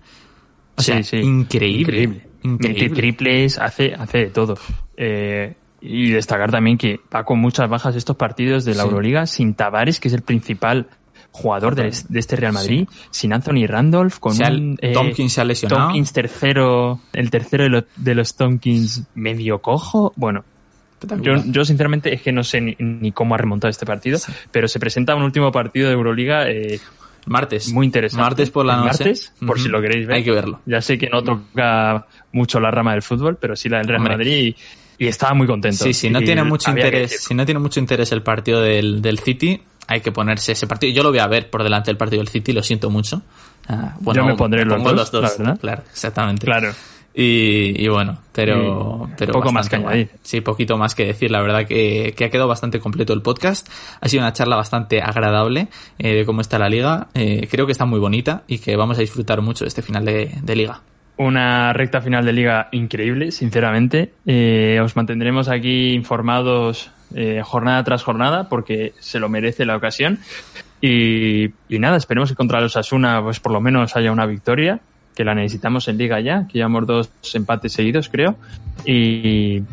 O 0.76 0.82
sea, 0.82 1.02
sí. 1.02 1.16
increíble. 1.18 2.27
Increíble. 2.42 2.82
Mete 2.84 2.94
triples, 2.94 3.58
hace, 3.58 3.94
hace 3.94 4.18
de 4.18 4.26
todo. 4.26 4.56
Eh, 4.96 5.54
y 5.80 6.10
destacar 6.10 6.50
también 6.50 6.76
que 6.78 7.00
va 7.14 7.24
con 7.24 7.38
muchas 7.38 7.68
bajas 7.68 7.94
estos 7.96 8.16
partidos 8.16 8.64
de 8.64 8.74
la 8.74 8.82
Sí. 8.82 8.88
Euroliga, 8.88 9.26
sin 9.26 9.54
Tavares, 9.54 10.00
que 10.00 10.08
es 10.08 10.14
el 10.14 10.22
principal 10.22 10.86
jugador 11.30 11.74
de, 11.76 11.92
de 12.08 12.18
este 12.18 12.34
Real 12.36 12.52
Madrid, 12.52 12.88
sin 13.10 13.32
Anthony 13.32 13.66
Randolph, 13.68 14.18
con 14.18 14.42
ha- 14.42 14.48
un... 14.50 14.76
eh, 14.80 14.92
Tompkins 14.92 15.32
se 15.32 15.40
ha 15.40 15.44
lesionado. 15.44 15.82
Tompkins 15.82 16.12
tercero, 16.12 17.00
el 17.12 17.30
tercero 17.30 17.64
de, 17.64 17.70
lo- 17.70 17.84
de 17.96 18.14
los 18.14 18.34
Tompkins 18.34 19.04
medio 19.14 19.60
cojo. 19.60 20.12
Bueno, 20.16 20.44
yo, 21.46 21.64
sinceramente 21.64 22.12
es 22.12 22.22
que 22.22 22.32
no 22.32 22.42
sé 22.42 22.60
ni, 22.60 22.74
ni 22.80 23.12
cómo 23.12 23.34
ha 23.36 23.38
remontado 23.38 23.70
este 23.70 23.86
partido, 23.86 24.18
pero 24.50 24.66
se 24.66 24.80
presenta 24.80 25.14
un 25.14 25.22
último 25.22 25.52
partido 25.52 25.86
de 25.88 25.94
Euroliga 25.94 26.48
eh, 26.50 26.80
Martes. 27.28 27.72
muy 27.72 27.86
interesante. 27.86 28.22
Martes 28.22 28.50
por 28.50 28.66
la 28.66 28.76
noche. 28.76 28.88
martes, 29.04 29.32
por 29.46 29.58
si 29.60 29.68
lo 29.68 29.80
queréis 29.80 30.06
ver. 30.06 30.16
Hay 30.16 30.24
que 30.24 30.30
verlo. 30.32 30.60
Ya 30.66 30.80
sé 30.80 30.98
que 30.98 31.08
no 31.08 31.22
toca 31.22 32.06
mucho 32.32 32.60
la 32.60 32.70
rama 32.70 32.92
del 32.92 33.02
fútbol, 33.02 33.36
pero 33.40 33.56
sí 33.56 33.68
la 33.68 33.78
del 33.78 33.88
Real 33.88 34.00
Hombre. 34.00 34.16
Madrid 34.16 34.56
y, 34.98 35.04
y 35.04 35.08
estaba 35.08 35.34
muy 35.34 35.46
contento. 35.46 35.84
Sí, 35.84 35.92
si 35.94 36.10
no 36.10 36.20
Y 36.20 36.24
tiene 36.24 36.44
mucho 36.44 36.70
interés, 36.70 37.24
si 37.24 37.34
no 37.34 37.44
tiene 37.44 37.60
mucho 37.60 37.80
interés 37.80 38.10
el 38.12 38.22
partido 38.22 38.60
del, 38.60 39.00
del 39.02 39.18
City, 39.18 39.62
hay 39.86 40.00
que 40.00 40.12
ponerse 40.12 40.52
ese 40.52 40.66
partido. 40.66 40.92
Yo 40.92 41.02
lo 41.02 41.10
voy 41.10 41.18
a 41.20 41.26
ver 41.26 41.50
por 41.50 41.62
delante 41.62 41.90
del 41.90 41.96
partido 41.96 42.20
del 42.22 42.28
City, 42.28 42.52
lo 42.52 42.62
siento 42.62 42.90
mucho. 42.90 43.22
Ah, 43.68 43.94
Yo 44.14 44.24
me 44.24 44.34
pondré 44.34 44.64
los 44.64 44.76
pongo 44.82 44.92
dos. 44.94 45.10
Claro, 45.60 45.82
exactamente. 45.90 46.46
Claro. 46.46 46.72
Y, 47.14 47.82
y 47.82 47.88
bueno, 47.88 48.18
pero, 48.32 49.08
poco 49.32 49.50
más 49.50 49.68
que 49.68 49.76
añadir. 49.76 50.10
Sí, 50.22 50.40
poquito 50.40 50.76
más 50.76 50.94
que 50.94 51.06
decir. 51.06 51.30
La 51.30 51.42
verdad 51.42 51.66
que, 51.66 52.14
que 52.16 52.24
ha 52.24 52.30
quedado 52.30 52.48
bastante 52.48 52.78
completo 52.78 53.12
el 53.12 53.22
podcast. 53.22 53.68
Ha 54.00 54.08
sido 54.08 54.22
una 54.22 54.32
charla 54.32 54.56
bastante 54.56 55.02
agradable 55.02 55.68
eh, 55.98 56.14
de 56.14 56.24
cómo 56.24 56.40
está 56.40 56.58
la 56.58 56.68
liga. 56.68 57.08
Eh, 57.14 57.48
creo 57.50 57.66
que 57.66 57.72
está 57.72 57.86
muy 57.86 57.98
bonita 57.98 58.44
y 58.46 58.58
que 58.58 58.76
vamos 58.76 58.98
a 58.98 59.00
disfrutar 59.00 59.42
mucho 59.42 59.64
de 59.64 59.68
este 59.68 59.82
final 59.82 60.04
de, 60.04 60.32
de 60.42 60.56
liga. 60.56 60.80
Una 61.16 61.72
recta 61.72 62.00
final 62.00 62.24
de 62.24 62.32
liga 62.32 62.68
increíble, 62.70 63.32
sinceramente. 63.32 64.12
Eh, 64.24 64.78
os 64.80 64.94
mantendremos 64.94 65.48
aquí 65.48 65.92
informados 65.92 66.92
eh, 67.16 67.42
jornada 67.44 67.82
tras 67.82 68.04
jornada 68.04 68.48
porque 68.48 68.92
se 69.00 69.18
lo 69.18 69.28
merece 69.28 69.66
la 69.66 69.76
ocasión. 69.76 70.20
Y, 70.80 71.46
y 71.68 71.78
nada, 71.80 71.96
esperemos 71.96 72.30
que 72.30 72.36
contra 72.36 72.60
los 72.60 72.76
Asuna 72.76 73.20
pues 73.20 73.40
por 73.40 73.50
lo 73.50 73.60
menos 73.60 73.96
haya 73.96 74.12
una 74.12 74.26
victoria, 74.26 74.78
que 75.18 75.24
la 75.24 75.34
necesitamos 75.34 75.88
en 75.88 75.98
liga 75.98 76.20
ya, 76.20 76.46
que 76.46 76.58
llevamos 76.58 76.86
dos 76.86 77.10
empates 77.34 77.72
seguidos 77.72 78.08
creo. 78.08 78.36
Y, 78.84 79.64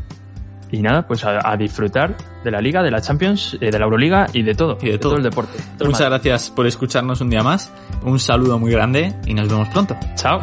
y 0.71 0.81
nada, 0.81 1.05
pues 1.05 1.23
a, 1.23 1.47
a 1.47 1.55
disfrutar 1.55 2.17
de 2.43 2.49
la 2.49 2.59
liga, 2.59 2.81
de 2.81 2.89
la 2.89 2.99
Champions, 2.99 3.55
eh, 3.61 3.69
de 3.69 3.77
la 3.77 3.85
Euroliga 3.85 4.25
y 4.33 4.41
de 4.41 4.55
todo. 4.55 4.75
Y 4.81 4.89
de 4.89 4.97
todo. 4.97 5.17
el 5.17 5.21
deporte. 5.21 5.59
Todo 5.77 5.83
el 5.83 5.91
Muchas 5.91 6.09
gracias 6.09 6.49
por 6.49 6.65
escucharnos 6.65 7.21
un 7.21 7.29
día 7.29 7.43
más. 7.43 7.71
Un 8.01 8.17
saludo 8.17 8.57
muy 8.57 8.71
grande 8.71 9.13
y 9.27 9.35
nos 9.35 9.47
vemos 9.47 9.69
pronto. 9.69 9.95
Chao. 10.15 10.41